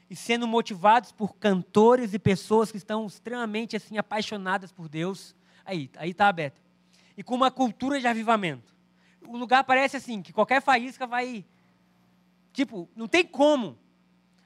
[0.10, 5.36] e sendo motivados por cantores e pessoas que estão extremamente assim apaixonadas por Deus.
[5.64, 6.62] Aí, aí está aberto
[7.16, 8.74] e com uma cultura de avivamento.
[9.28, 11.46] O lugar parece assim, que qualquer faísca vai.
[12.52, 13.78] Tipo, não tem como.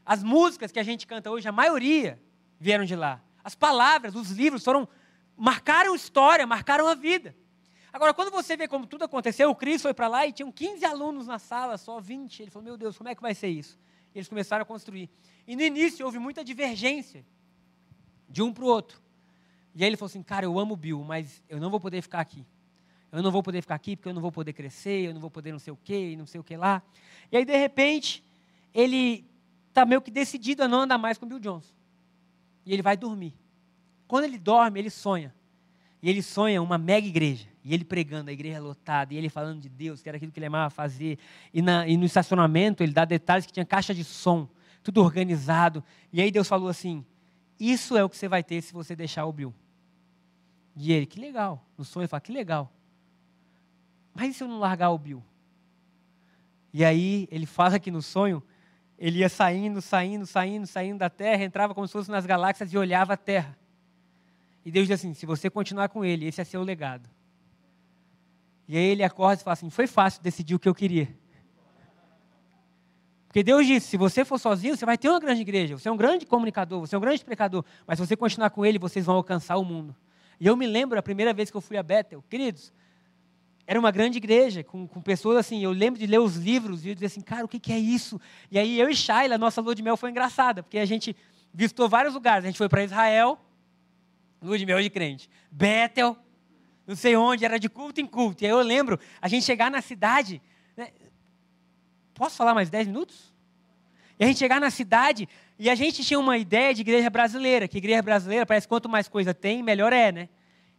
[0.05, 2.19] As músicas que a gente canta hoje, a maioria
[2.59, 3.21] vieram de lá.
[3.43, 4.87] As palavras, os livros foram.
[5.37, 7.35] marcaram história, marcaram a vida.
[7.91, 10.83] Agora, quando você vê como tudo aconteceu, o Cris foi para lá e tinham 15
[10.85, 12.41] alunos na sala, só 20.
[12.41, 13.79] Ele falou: Meu Deus, como é que vai ser isso?
[14.13, 15.09] E eles começaram a construir.
[15.47, 17.25] E no início houve muita divergência
[18.27, 19.01] de um para o outro.
[19.73, 22.01] E aí ele falou assim: Cara, eu amo o Bill, mas eu não vou poder
[22.01, 22.45] ficar aqui
[23.15, 25.31] eu não vou poder ficar aqui porque eu não vou poder crescer, eu não vou
[25.31, 26.83] poder não sei o quê, não sei o que lá.
[27.31, 28.21] E aí, de repente,
[28.73, 29.25] ele
[29.69, 31.73] está meio que decidido a não andar mais com o Bill Johnson.
[32.65, 33.35] E ele vai dormir.
[34.07, 35.33] Quando ele dorme, ele sonha.
[36.01, 37.47] E ele sonha uma mega igreja.
[37.63, 40.39] E ele pregando, a igreja lotada, e ele falando de Deus, que era aquilo que
[40.39, 41.17] ele amava fazer.
[41.53, 44.47] E, na, e no estacionamento, ele dá detalhes que tinha caixa de som,
[44.83, 45.83] tudo organizado.
[46.13, 47.03] E aí Deus falou assim:
[47.59, 49.53] Isso é o que você vai ter se você deixar o Bill.
[50.75, 51.65] E ele, que legal.
[51.75, 52.71] No sonho, ele fala: Que legal.
[54.13, 55.23] Mas e se eu não largar o Bill?
[56.71, 58.43] E aí ele fala que no sonho
[58.97, 62.77] ele ia saindo, saindo, saindo, saindo da Terra, entrava como se fosse nas galáxias e
[62.77, 63.57] olhava a Terra.
[64.63, 67.09] E Deus diz assim: se você continuar com ele, esse é seu legado.
[68.67, 71.09] E aí ele acorda e fala assim: foi fácil decidir o que eu queria.
[73.27, 75.91] Porque Deus disse: se você for sozinho, você vai ter uma grande igreja, você é
[75.91, 79.05] um grande comunicador, você é um grande precador, mas se você continuar com ele, vocês
[79.05, 79.95] vão alcançar o mundo.
[80.39, 82.73] E eu me lembro a primeira vez que eu fui a Bethel, queridos,
[83.67, 85.63] era uma grande igreja, com, com, pessoas assim.
[85.63, 87.79] Eu lembro de ler os livros e eu dizer assim, cara, o que, que é
[87.79, 88.19] isso?
[88.51, 91.15] E aí eu e Shaila, nossa lua de mel foi engraçada, porque a gente
[91.53, 92.45] visitou vários lugares.
[92.45, 93.39] A gente foi para Israel,
[94.41, 95.29] lua de mel de crente.
[95.49, 96.15] Bethel,
[96.85, 98.43] não sei onde, era de culto em culto.
[98.43, 100.41] E aí eu lembro a gente chegar na cidade.
[100.77, 100.89] Né?
[102.13, 103.33] Posso falar mais 10 minutos?
[104.19, 107.67] E a gente chegar na cidade e a gente tinha uma ideia de igreja brasileira,
[107.67, 110.29] que igreja brasileira parece que quanto mais coisa tem, melhor é, né?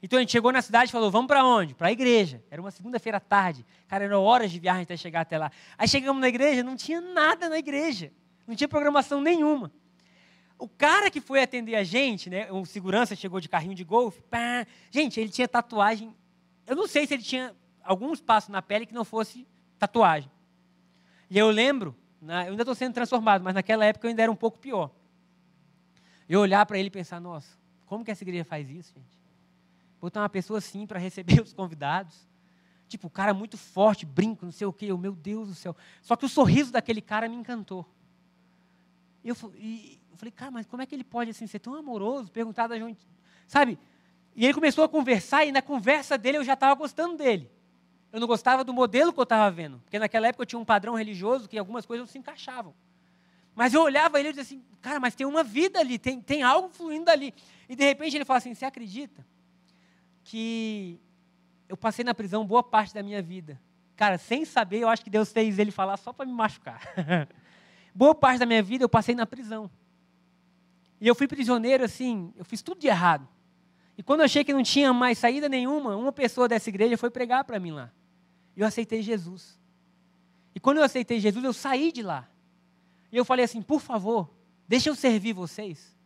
[0.03, 1.74] Então a gente chegou na cidade e falou: vamos para onde?
[1.74, 2.42] Para a igreja.
[2.51, 3.64] Era uma segunda-feira à tarde.
[3.88, 5.51] Cara, eram horas de viagem até chegar até lá.
[5.76, 8.12] Aí chegamos na igreja, não tinha nada na igreja.
[8.47, 9.72] Não tinha programação nenhuma.
[10.59, 14.22] O cara que foi atender a gente, né, um segurança chegou de carrinho de golfe,
[14.22, 16.14] pá, gente, ele tinha tatuagem.
[16.66, 19.47] Eu não sei se ele tinha algum espaço na pele que não fosse
[19.78, 20.30] tatuagem.
[21.28, 24.36] E eu lembro, eu ainda estou sendo transformado, mas naquela época eu ainda era um
[24.36, 24.90] pouco pior.
[26.28, 29.25] Eu olhar para ele e pensar, nossa, como que essa igreja faz isso, gente?
[30.07, 32.28] Botar uma pessoa assim para receber os convidados.
[32.86, 34.86] Tipo, o cara muito forte, brinco, não sei o quê.
[34.86, 35.74] Eu, meu Deus do céu.
[36.00, 37.84] Só que o sorriso daquele cara me encantou.
[39.24, 42.30] Eu, e eu falei, cara, mas como é que ele pode assim, ser tão amoroso?
[42.30, 43.04] Perguntar da gente,
[43.48, 43.76] sabe?
[44.36, 47.50] E ele começou a conversar e na conversa dele eu já estava gostando dele.
[48.12, 50.64] Eu não gostava do modelo que eu estava vendo, porque naquela época eu tinha um
[50.64, 52.72] padrão religioso que algumas coisas não se encaixavam.
[53.57, 56.44] Mas eu olhava ele e dizia assim, cara, mas tem uma vida ali, tem, tem
[56.44, 57.34] algo fluindo ali.
[57.68, 59.26] E de repente ele fala assim, você acredita
[60.26, 61.00] que
[61.68, 63.60] eu passei na prisão boa parte da minha vida?
[63.94, 66.82] Cara, sem saber, eu acho que Deus fez ele falar só para me machucar.
[67.94, 69.70] boa parte da minha vida eu passei na prisão.
[71.00, 73.26] E eu fui prisioneiro assim, eu fiz tudo de errado.
[73.96, 77.08] E quando eu achei que não tinha mais saída nenhuma, uma pessoa dessa igreja foi
[77.08, 77.92] pregar para mim lá.
[78.56, 79.56] E eu aceitei Jesus.
[80.54, 82.28] E quando eu aceitei Jesus, eu saí de lá.
[83.12, 84.28] E eu falei assim: por favor,
[84.66, 85.96] deixa eu servir vocês.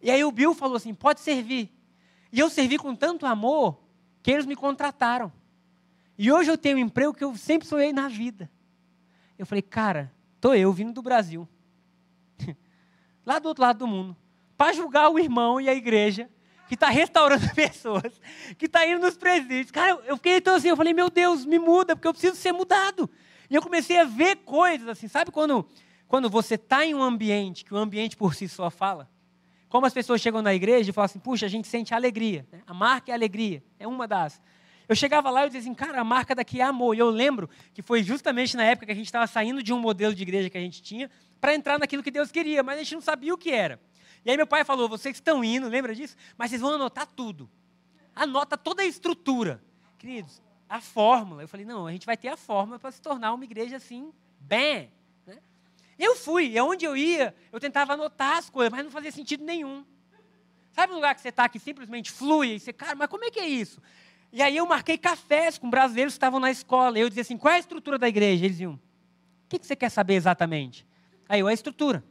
[0.00, 1.77] E aí o Bill falou assim: pode servir.
[2.32, 3.78] E eu servi com tanto amor
[4.22, 5.32] que eles me contrataram.
[6.16, 8.50] E hoje eu tenho um emprego que eu sempre sonhei na vida.
[9.38, 11.48] Eu falei, cara, tô eu vindo do Brasil,
[13.24, 14.16] lá do outro lado do mundo,
[14.56, 16.28] para julgar o irmão e a igreja
[16.66, 18.20] que está restaurando pessoas,
[18.58, 19.70] que está indo nos presídios.
[19.70, 22.52] Cara, eu fiquei então assim, eu falei, meu Deus, me muda, porque eu preciso ser
[22.52, 23.08] mudado.
[23.48, 25.66] E eu comecei a ver coisas assim, sabe quando,
[26.06, 29.08] quando você está em um ambiente, que o ambiente por si só fala?
[29.68, 32.46] Como as pessoas chegam na igreja e falam assim, puxa, a gente sente alegria.
[32.50, 32.62] Né?
[32.66, 34.40] A marca é alegria, é uma das.
[34.88, 36.94] Eu chegava lá e dizia assim, cara, a marca daqui é amor.
[36.94, 39.78] E eu lembro que foi justamente na época que a gente estava saindo de um
[39.78, 42.82] modelo de igreja que a gente tinha para entrar naquilo que Deus queria, mas a
[42.82, 43.78] gente não sabia o que era.
[44.24, 46.16] E aí meu pai falou: vocês estão indo, lembra disso?
[46.38, 47.50] Mas vocês vão anotar tudo.
[48.14, 49.62] Anota toda a estrutura.
[49.98, 51.42] Queridos, a fórmula.
[51.42, 54.10] Eu falei: não, a gente vai ter a fórmula para se tornar uma igreja assim,
[54.40, 54.90] bem.
[55.98, 59.44] Eu fui, e onde eu ia, eu tentava anotar as coisas, mas não fazia sentido
[59.44, 59.84] nenhum.
[60.72, 62.54] Sabe um lugar que você está que simplesmente flui?
[62.54, 63.82] E você, cara, mas como é que é isso?
[64.32, 66.98] E aí eu marquei cafés com brasileiros que estavam na escola.
[66.98, 68.44] E eu dizia assim: qual é a estrutura da igreja?
[68.44, 68.80] Eles diziam: o
[69.48, 70.86] que você quer saber exatamente?
[71.28, 72.04] Aí eu, a estrutura.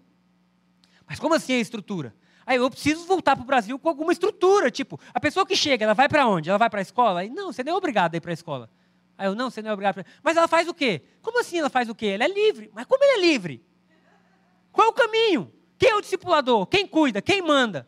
[1.08, 2.14] Mas como assim a estrutura?
[2.46, 4.72] Aí eu preciso voltar para o Brasil com alguma estrutura.
[4.72, 6.50] Tipo, a pessoa que chega, ela vai para onde?
[6.50, 7.22] Ela vai para a escola?
[7.22, 8.70] Aí, não, você não é obrigado a ir para a escola.
[9.18, 9.96] Aí eu, não, você não é obrigado.
[9.96, 10.06] Pra...
[10.24, 11.02] Mas ela faz o quê?
[11.22, 12.08] Como assim ela faz o quê?
[12.08, 12.72] Ela é livre.
[12.74, 13.66] Mas como ela é livre?
[14.78, 15.52] Qual o caminho?
[15.76, 16.68] Quem é o discipulador?
[16.68, 17.20] Quem cuida?
[17.20, 17.88] Quem manda?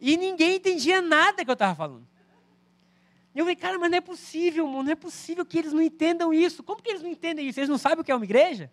[0.00, 2.06] E ninguém entendia nada que eu estava falando.
[3.34, 6.32] E eu falei, cara, mas não é possível, não é possível que eles não entendam
[6.32, 6.62] isso.
[6.62, 7.58] Como que eles não entendem isso?
[7.58, 8.70] Eles não sabem o que é uma igreja?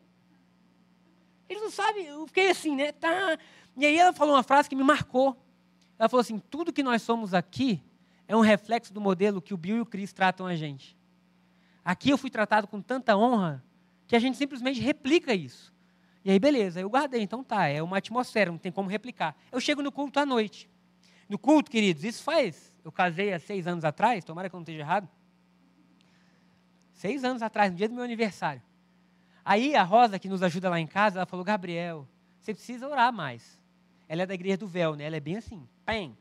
[1.50, 2.06] Eles não sabem.
[2.06, 2.92] Eu fiquei assim, né?
[2.92, 3.36] Tá.
[3.76, 5.36] E aí ela falou uma frase que me marcou.
[5.98, 7.82] Ela falou assim: tudo que nós somos aqui
[8.28, 10.96] é um reflexo do modelo que o Bill e o Chris tratam a gente.
[11.84, 13.66] Aqui eu fui tratado com tanta honra
[14.06, 15.74] que a gente simplesmente replica isso.
[16.24, 19.36] E aí, beleza, eu guardei, então tá, é uma atmosfera, não tem como replicar.
[19.52, 20.70] Eu chego no culto à noite.
[21.30, 22.74] No culto, queridos, isso faz.
[22.84, 25.08] Eu casei há seis anos atrás, tomara que eu não esteja errado.
[26.94, 28.62] Seis anos atrás, no dia do meu aniversário.
[29.46, 32.08] Aí a Rosa, que nos ajuda lá em casa, ela falou: Gabriel,
[32.40, 33.60] você precisa orar mais.
[34.08, 35.06] Ela é da igreja do véu, né?
[35.06, 36.18] Ela é bem assim, pem.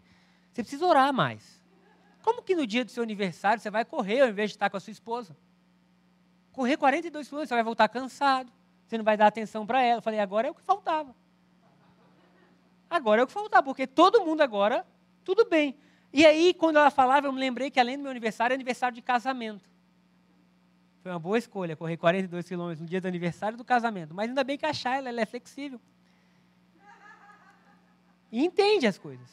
[0.52, 1.62] Você precisa orar mais.
[2.22, 4.76] Como que no dia do seu aniversário você vai correr ao invés de estar com
[4.76, 5.36] a sua esposa?
[6.52, 8.52] Correr 42 quilômetros, você vai voltar cansado.
[8.88, 9.98] Você não vai dar atenção para ela.
[9.98, 11.14] Eu falei, agora é o que faltava.
[12.88, 14.86] Agora é o que faltava, porque todo mundo agora,
[15.22, 15.76] tudo bem.
[16.10, 18.94] E aí, quando ela falava, eu me lembrei que além do meu aniversário, é aniversário
[18.94, 19.68] de casamento.
[21.02, 24.14] Foi uma boa escolha, correr 42 quilômetros no dia do aniversário do casamento.
[24.14, 25.78] Mas ainda bem que a Shayla, ela é flexível.
[28.32, 29.28] E entende as coisas.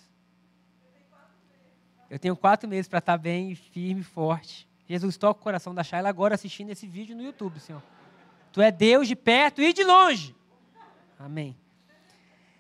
[2.10, 4.68] Eu tenho quatro meses para estar bem, firme, forte.
[4.86, 7.82] Jesus toca o coração da Shayla agora assistindo esse vídeo no YouTube, Senhor.
[8.56, 10.34] Tu é Deus de perto e de longe.
[11.20, 11.58] Amém.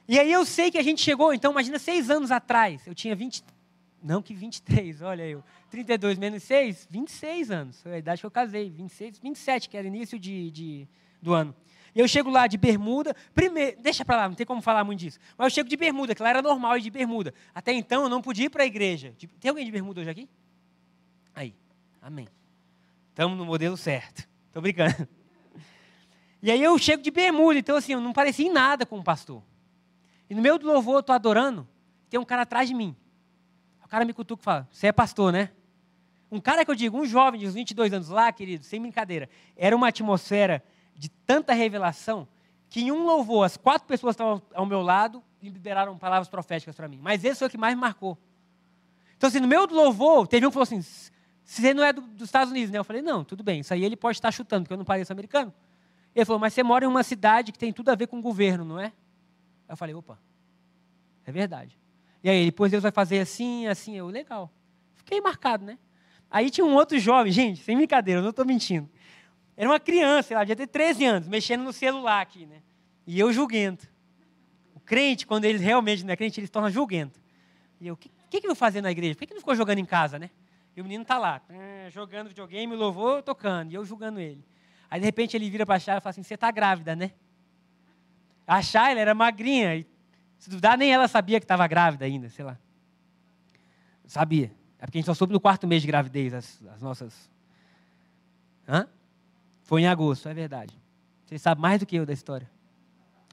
[0.05, 2.85] E aí eu sei que a gente chegou, então imagina seis anos atrás.
[2.85, 3.41] Eu tinha 20,
[4.03, 5.41] não que 23, olha eu.
[5.69, 7.81] 32 menos 6, 26 anos.
[7.81, 8.69] Foi a idade que eu casei.
[8.69, 10.87] 26, 27, que era início de, de
[11.21, 11.55] do ano.
[11.95, 14.99] E eu chego lá de bermuda, primeiro, deixa para lá, não tem como falar muito
[14.99, 15.17] disso.
[15.37, 17.33] Mas eu chego de bermuda, que lá era normal ir de bermuda.
[17.53, 19.15] Até então eu não podia ir para a igreja.
[19.39, 20.27] Tem alguém de bermuda hoje aqui?
[21.33, 21.55] Aí,
[22.01, 22.27] amém.
[23.11, 24.27] Estamos no modelo certo.
[24.49, 25.07] Estou brincando.
[26.45, 29.03] E aí eu chego de bermuda, então assim, eu não parecia em nada com o
[29.03, 29.41] pastor.
[30.29, 31.67] E no meio do louvor eu estou adorando,
[32.07, 32.95] tem um cara atrás de mim.
[33.83, 35.49] O cara me cutuca e fala, você é pastor, né?
[36.31, 39.27] Um cara que eu digo, um jovem de uns 22 anos lá, querido, sem brincadeira,
[39.57, 40.63] era uma atmosfera
[40.95, 42.27] de tanta revelação
[42.69, 46.75] que em um louvor as quatro pessoas estavam ao meu lado e liberaram palavras proféticas
[46.75, 46.99] para mim.
[47.01, 48.19] Mas esse foi o que mais me marcou.
[49.17, 50.85] Então, assim, no meu louvor, teve um que falou assim:
[51.43, 52.77] você não é do, dos Estados Unidos, né?
[52.77, 55.11] Eu falei, não, tudo bem, isso aí ele pode estar chutando, porque eu não pareço
[55.11, 55.51] americano.
[56.15, 58.21] Ele falou, mas você mora em uma cidade que tem tudo a ver com o
[58.21, 58.93] governo, não é?
[59.67, 60.17] Eu falei, opa,
[61.25, 61.77] é verdade.
[62.23, 64.51] E aí, depois Deus vai fazer assim, assim, eu, legal.
[64.95, 65.77] Fiquei marcado, né?
[66.31, 68.89] Aí tinha um outro jovem, gente, sem brincadeira, eu não estou mentindo.
[69.57, 72.61] Era uma criança, sei lá, devia ter 13 anos, mexendo no celular aqui, né?
[73.05, 73.87] E eu julguento.
[74.73, 77.19] O crente, quando ele realmente não é crente, ele se torna julguento.
[77.79, 79.15] E eu, o que, que, que eu vou fazer na igreja?
[79.15, 80.29] Por que, que ele ficou jogando em casa, né?
[80.75, 84.43] E o menino está lá, eh, jogando videogame, louvor, tocando, e eu julgando ele.
[84.89, 87.11] Aí, de repente, ele vira para a Chay e fala assim, você está grávida, né?
[88.45, 89.87] A Chay, ela era magrinha, e
[90.37, 92.57] se duvidar, nem ela sabia que estava grávida ainda, sei lá.
[94.05, 94.51] Sabia.
[94.79, 97.29] É porque a gente só soube no quarto mês de gravidez as, as nossas...
[98.67, 98.87] Hã?
[99.63, 100.75] Foi em agosto, é verdade.
[101.25, 102.49] Vocês sabem mais do que eu da história.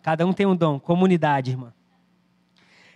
[0.02, 0.80] Cada um tem um dom.
[0.80, 1.72] Comunidade, irmã.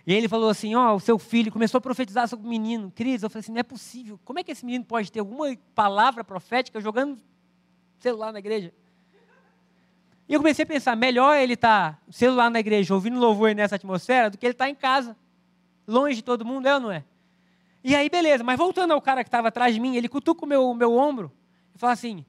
[0.05, 2.91] E ele falou assim: Ó, oh, o seu filho começou a profetizar sobre o menino.
[2.91, 4.19] Cris, eu falei assim: não é possível.
[4.25, 7.19] Como é que esse menino pode ter alguma palavra profética jogando
[7.99, 8.73] celular na igreja?
[10.27, 13.75] E eu comecei a pensar: melhor ele estar tá celular na igreja, ouvindo louvor nessa
[13.75, 15.15] atmosfera, do que ele estar tá em casa,
[15.87, 17.03] longe de todo mundo, é ou não é?
[17.83, 20.47] E aí, beleza, mas voltando ao cara que estava atrás de mim, ele cutuca o
[20.47, 21.31] meu, meu ombro
[21.73, 22.25] e fala assim: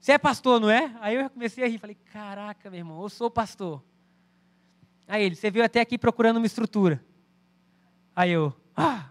[0.00, 0.94] Você é pastor, não é?
[1.00, 3.82] Aí eu comecei a rir, falei: Caraca, meu irmão, eu sou pastor.
[5.08, 7.04] Aí ele: Você veio até aqui procurando uma estrutura.
[8.14, 9.10] Aí eu, ah!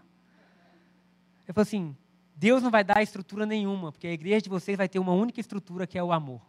[1.44, 1.96] Ele falou assim:
[2.42, 5.38] Deus não vai dar estrutura nenhuma, porque a igreja de vocês vai ter uma única
[5.38, 6.42] estrutura que é o amor.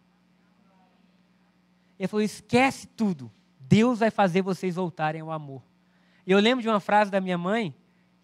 [2.00, 3.32] Ele falou: esquece tudo.
[3.60, 5.62] Deus vai fazer vocês voltarem ao amor.
[6.26, 7.76] E eu lembro de uma frase da minha mãe,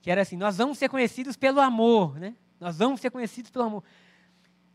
[0.02, 2.34] que era assim: Nós vamos ser conhecidos pelo amor, né?
[2.60, 3.84] Nós vamos ser conhecidos pelo amor.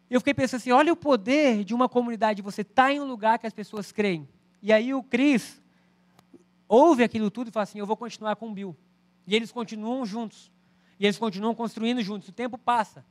[0.08, 2.42] Eu fiquei pensando assim: olha o poder de uma comunidade.
[2.42, 4.28] Você está em um lugar que as pessoas creem.
[4.62, 5.60] E aí o Cris
[6.68, 8.76] ouve aquilo tudo e fala assim: Eu vou continuar com o Bill.
[9.26, 10.53] E eles continuam juntos.
[10.98, 12.28] E eles continuam construindo juntos.
[12.28, 13.04] O tempo passa.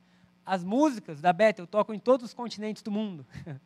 [0.46, 3.26] As músicas da Bethel tocam em todos os continentes do mundo.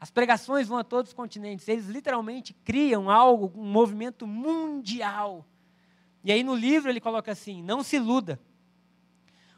[0.00, 1.66] As pregações vão a todos os continentes.
[1.66, 5.46] Eles literalmente criam algo, um movimento mundial.
[6.22, 8.38] E aí no livro ele coloca assim: não se iluda.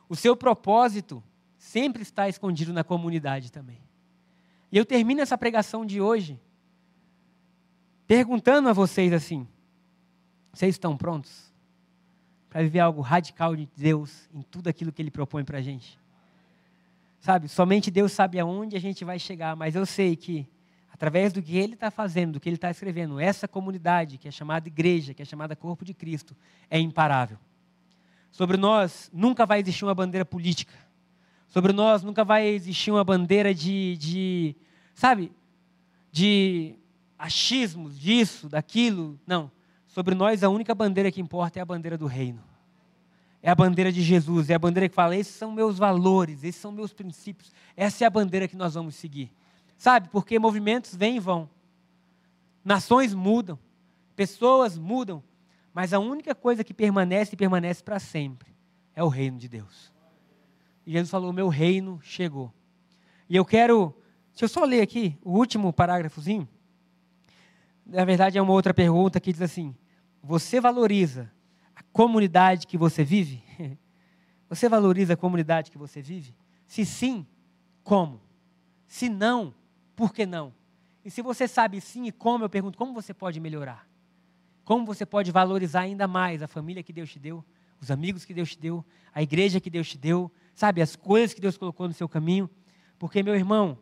[0.08, 1.22] O seu propósito
[1.58, 3.80] sempre está escondido na comunidade também.
[4.70, 6.40] E eu termino essa pregação de hoje
[8.06, 9.48] perguntando a vocês assim:
[10.52, 11.45] vocês estão prontos?
[12.56, 15.98] Para viver algo radical de Deus em tudo aquilo que Ele propõe para a gente.
[17.20, 20.48] Sabe, somente Deus sabe aonde a gente vai chegar, mas eu sei que,
[20.90, 24.30] através do que Ele está fazendo, do que Ele está escrevendo, essa comunidade, que é
[24.30, 26.34] chamada igreja, que é chamada corpo de Cristo,
[26.70, 27.36] é imparável.
[28.32, 30.72] Sobre nós nunca vai existir uma bandeira política.
[31.48, 34.56] Sobre nós nunca vai existir uma bandeira de, de
[34.94, 35.30] sabe,
[36.10, 36.74] de
[37.18, 39.20] achismos, disso, daquilo.
[39.26, 39.50] Não.
[39.96, 42.44] Sobre nós, a única bandeira que importa é a bandeira do reino.
[43.42, 46.60] É a bandeira de Jesus, é a bandeira que fala: esses são meus valores, esses
[46.60, 47.50] são meus princípios.
[47.74, 49.32] Essa é a bandeira que nós vamos seguir.
[49.78, 50.10] Sabe?
[50.10, 51.48] Porque movimentos vêm e vão.
[52.62, 53.58] Nações mudam,
[54.14, 55.24] pessoas mudam,
[55.72, 58.54] mas a única coisa que permanece e permanece para sempre
[58.94, 59.90] é o reino de Deus.
[60.86, 62.52] E Jesus falou: meu reino chegou.
[63.30, 63.96] E eu quero,
[64.32, 66.46] deixa eu só ler aqui o último parágrafozinho.
[67.86, 69.74] Na verdade, é uma outra pergunta que diz assim:
[70.26, 71.30] você valoriza
[71.74, 73.42] a comunidade que você vive?
[74.48, 76.32] Você valoriza a comunidade que você vive?
[76.68, 77.26] Se sim,
[77.82, 78.20] como?
[78.86, 79.52] Se não,
[79.96, 80.54] por que não?
[81.04, 83.88] E se você sabe sim e como, eu pergunto, como você pode melhorar?
[84.64, 87.44] Como você pode valorizar ainda mais a família que Deus te deu,
[87.80, 91.34] os amigos que Deus te deu, a igreja que Deus te deu, sabe, as coisas
[91.34, 92.48] que Deus colocou no seu caminho?
[93.00, 93.76] Porque, meu irmão,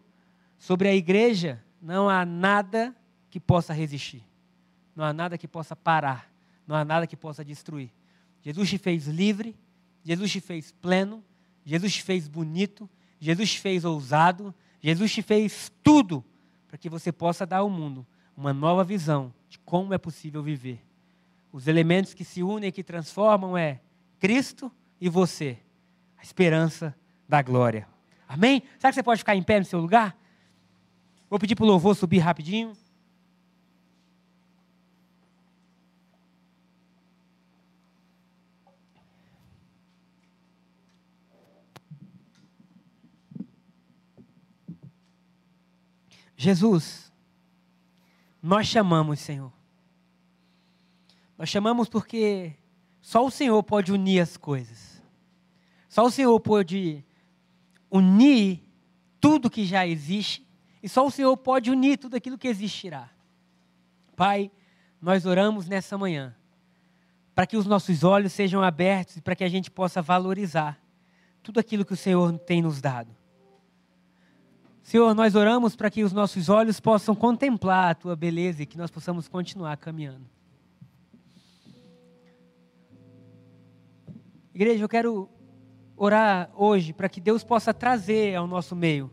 [0.56, 2.96] sobre a igreja não há nada
[3.28, 4.26] que possa resistir,
[4.96, 6.33] não há nada que possa parar
[6.66, 7.90] não há nada que possa destruir.
[8.42, 9.56] Jesus te fez livre,
[10.04, 11.22] Jesus te fez pleno,
[11.64, 12.88] Jesus te fez bonito,
[13.18, 16.24] Jesus te fez ousado, Jesus te fez tudo
[16.68, 18.06] para que você possa dar ao mundo
[18.36, 20.84] uma nova visão de como é possível viver.
[21.52, 23.80] Os elementos que se unem e que transformam é
[24.18, 25.58] Cristo e você,
[26.18, 26.94] a esperança
[27.28, 27.88] da glória.
[28.28, 28.62] Amém?
[28.78, 30.16] Será que você pode ficar em pé no seu lugar?
[31.30, 32.72] Vou pedir para o louvor subir rapidinho.
[46.36, 47.12] Jesus,
[48.42, 49.52] nós chamamos, Senhor.
[51.38, 52.54] Nós chamamos porque
[53.00, 55.02] só o Senhor pode unir as coisas.
[55.88, 57.04] Só o Senhor pode
[57.90, 58.62] unir
[59.20, 60.46] tudo que já existe
[60.82, 63.08] e só o Senhor pode unir tudo aquilo que existirá.
[64.16, 64.50] Pai,
[65.00, 66.34] nós oramos nessa manhã
[67.34, 70.80] para que os nossos olhos sejam abertos e para que a gente possa valorizar
[71.42, 73.14] tudo aquilo que o Senhor tem nos dado.
[74.84, 78.76] Senhor, nós oramos para que os nossos olhos possam contemplar a tua beleza e que
[78.76, 80.26] nós possamos continuar caminhando.
[84.54, 85.30] Igreja, eu quero
[85.96, 89.10] orar hoje para que Deus possa trazer ao nosso meio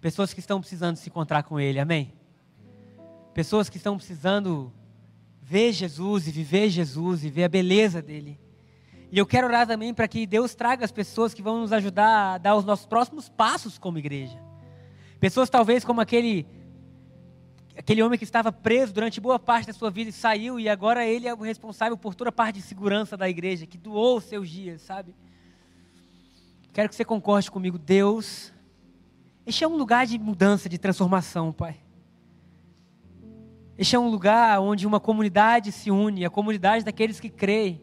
[0.00, 2.14] pessoas que estão precisando se encontrar com Ele, amém?
[3.34, 4.72] Pessoas que estão precisando
[5.42, 8.38] ver Jesus e viver Jesus e ver a beleza dele.
[9.10, 12.34] E eu quero orar também para que Deus traga as pessoas que vão nos ajudar
[12.34, 14.49] a dar os nossos próximos passos como igreja.
[15.20, 16.46] Pessoas talvez como aquele
[17.76, 21.06] aquele homem que estava preso durante boa parte da sua vida e saiu e agora
[21.06, 24.48] ele é o responsável por toda a parte de segurança da igreja, que doou seus
[24.50, 25.14] dias, sabe?
[26.72, 28.52] Quero que você concorde comigo, Deus.
[29.46, 31.76] Este é um lugar de mudança, de transformação, Pai.
[33.76, 37.80] Este é um lugar onde uma comunidade se une, a comunidade daqueles que creem.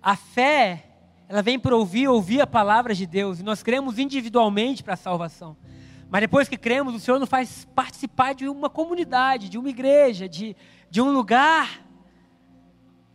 [0.00, 0.84] A fé,
[1.28, 4.96] ela vem para ouvir, ouvir a palavra de Deus, e nós cremos individualmente para a
[4.96, 5.56] salvação.
[6.12, 10.28] Mas depois que cremos, o Senhor nos faz participar de uma comunidade, de uma igreja,
[10.28, 10.54] de,
[10.90, 11.82] de um lugar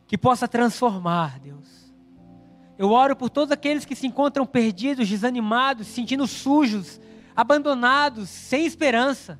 [0.07, 1.93] que possa transformar, Deus.
[2.75, 6.99] Eu oro por todos aqueles que se encontram perdidos, desanimados, se sentindo sujos,
[7.35, 9.39] abandonados, sem esperança.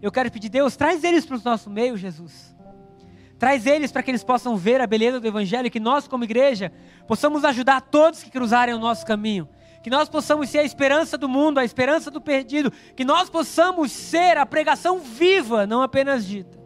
[0.00, 2.54] Eu quero pedir, Deus, traz eles para o nosso meio, Jesus.
[3.36, 6.22] Traz eles para que eles possam ver a beleza do Evangelho e que nós, como
[6.22, 6.72] igreja,
[7.08, 9.48] possamos ajudar todos que cruzarem o nosso caminho.
[9.82, 12.72] Que nós possamos ser a esperança do mundo, a esperança do perdido.
[12.94, 16.58] Que nós possamos ser a pregação viva, não apenas dita.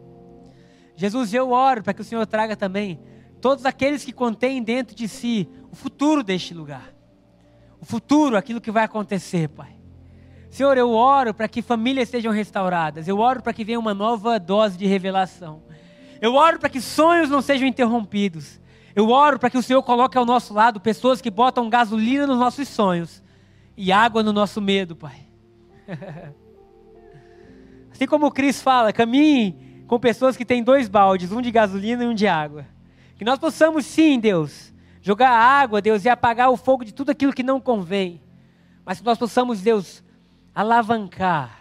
[0.95, 2.99] Jesus, eu oro para que o Senhor traga também
[3.41, 6.93] todos aqueles que contêm dentro de si o futuro deste lugar.
[7.79, 9.77] O futuro, aquilo que vai acontecer, Pai.
[10.49, 13.07] Senhor, eu oro para que famílias sejam restauradas.
[13.07, 15.61] Eu oro para que venha uma nova dose de revelação.
[16.19, 18.59] Eu oro para que sonhos não sejam interrompidos.
[18.97, 22.39] Eu oro para que o Senhor coloque ao nosso lado pessoas que botam gasolina nos
[22.39, 23.21] nossos sonhos
[23.77, 25.19] e água no nosso medo, Pai.
[27.93, 32.05] assim como o Cris fala, caminhe com pessoas que têm dois baldes, um de gasolina
[32.05, 32.65] e um de água.
[33.19, 37.33] Que nós possamos sim, Deus, jogar água, Deus, e apagar o fogo de tudo aquilo
[37.33, 38.19] que não convém.
[38.83, 40.03] Mas que nós possamos, Deus,
[40.55, 41.59] alavancar.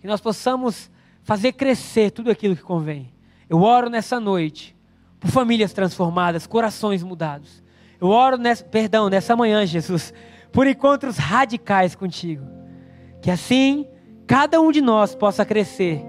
[0.00, 0.90] Que nós possamos
[1.22, 3.12] fazer crescer tudo aquilo que convém.
[3.50, 4.77] Eu oro nessa noite
[5.20, 7.62] por famílias transformadas, corações mudados.
[8.00, 10.12] Eu oro, nessa, perdão, nessa manhã, Jesus,
[10.52, 12.46] por encontros radicais contigo.
[13.20, 13.86] Que assim
[14.26, 16.04] cada um de nós possa crescer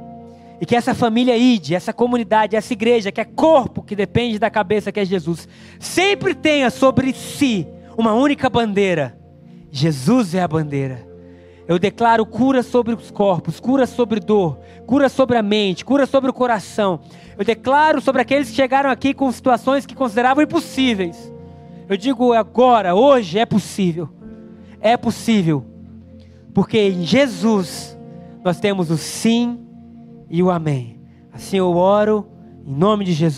[0.62, 4.50] e que essa família ide, essa comunidade, essa igreja, que é corpo, que depende da
[4.50, 5.48] cabeça que é Jesus,
[5.80, 7.66] sempre tenha sobre si
[7.98, 9.18] uma única bandeira.
[9.72, 11.09] Jesus é a bandeira.
[11.70, 14.58] Eu declaro cura sobre os corpos, cura sobre dor,
[14.88, 17.00] cura sobre a mente, cura sobre o coração.
[17.38, 21.32] Eu declaro sobre aqueles que chegaram aqui com situações que consideravam impossíveis.
[21.88, 24.10] Eu digo agora, hoje é possível.
[24.82, 25.64] É possível.
[26.56, 27.96] Porque em Jesus
[28.44, 29.60] nós temos o sim
[30.28, 31.00] e o amém.
[31.32, 32.28] Assim eu oro
[32.66, 33.38] em nome de Jesus.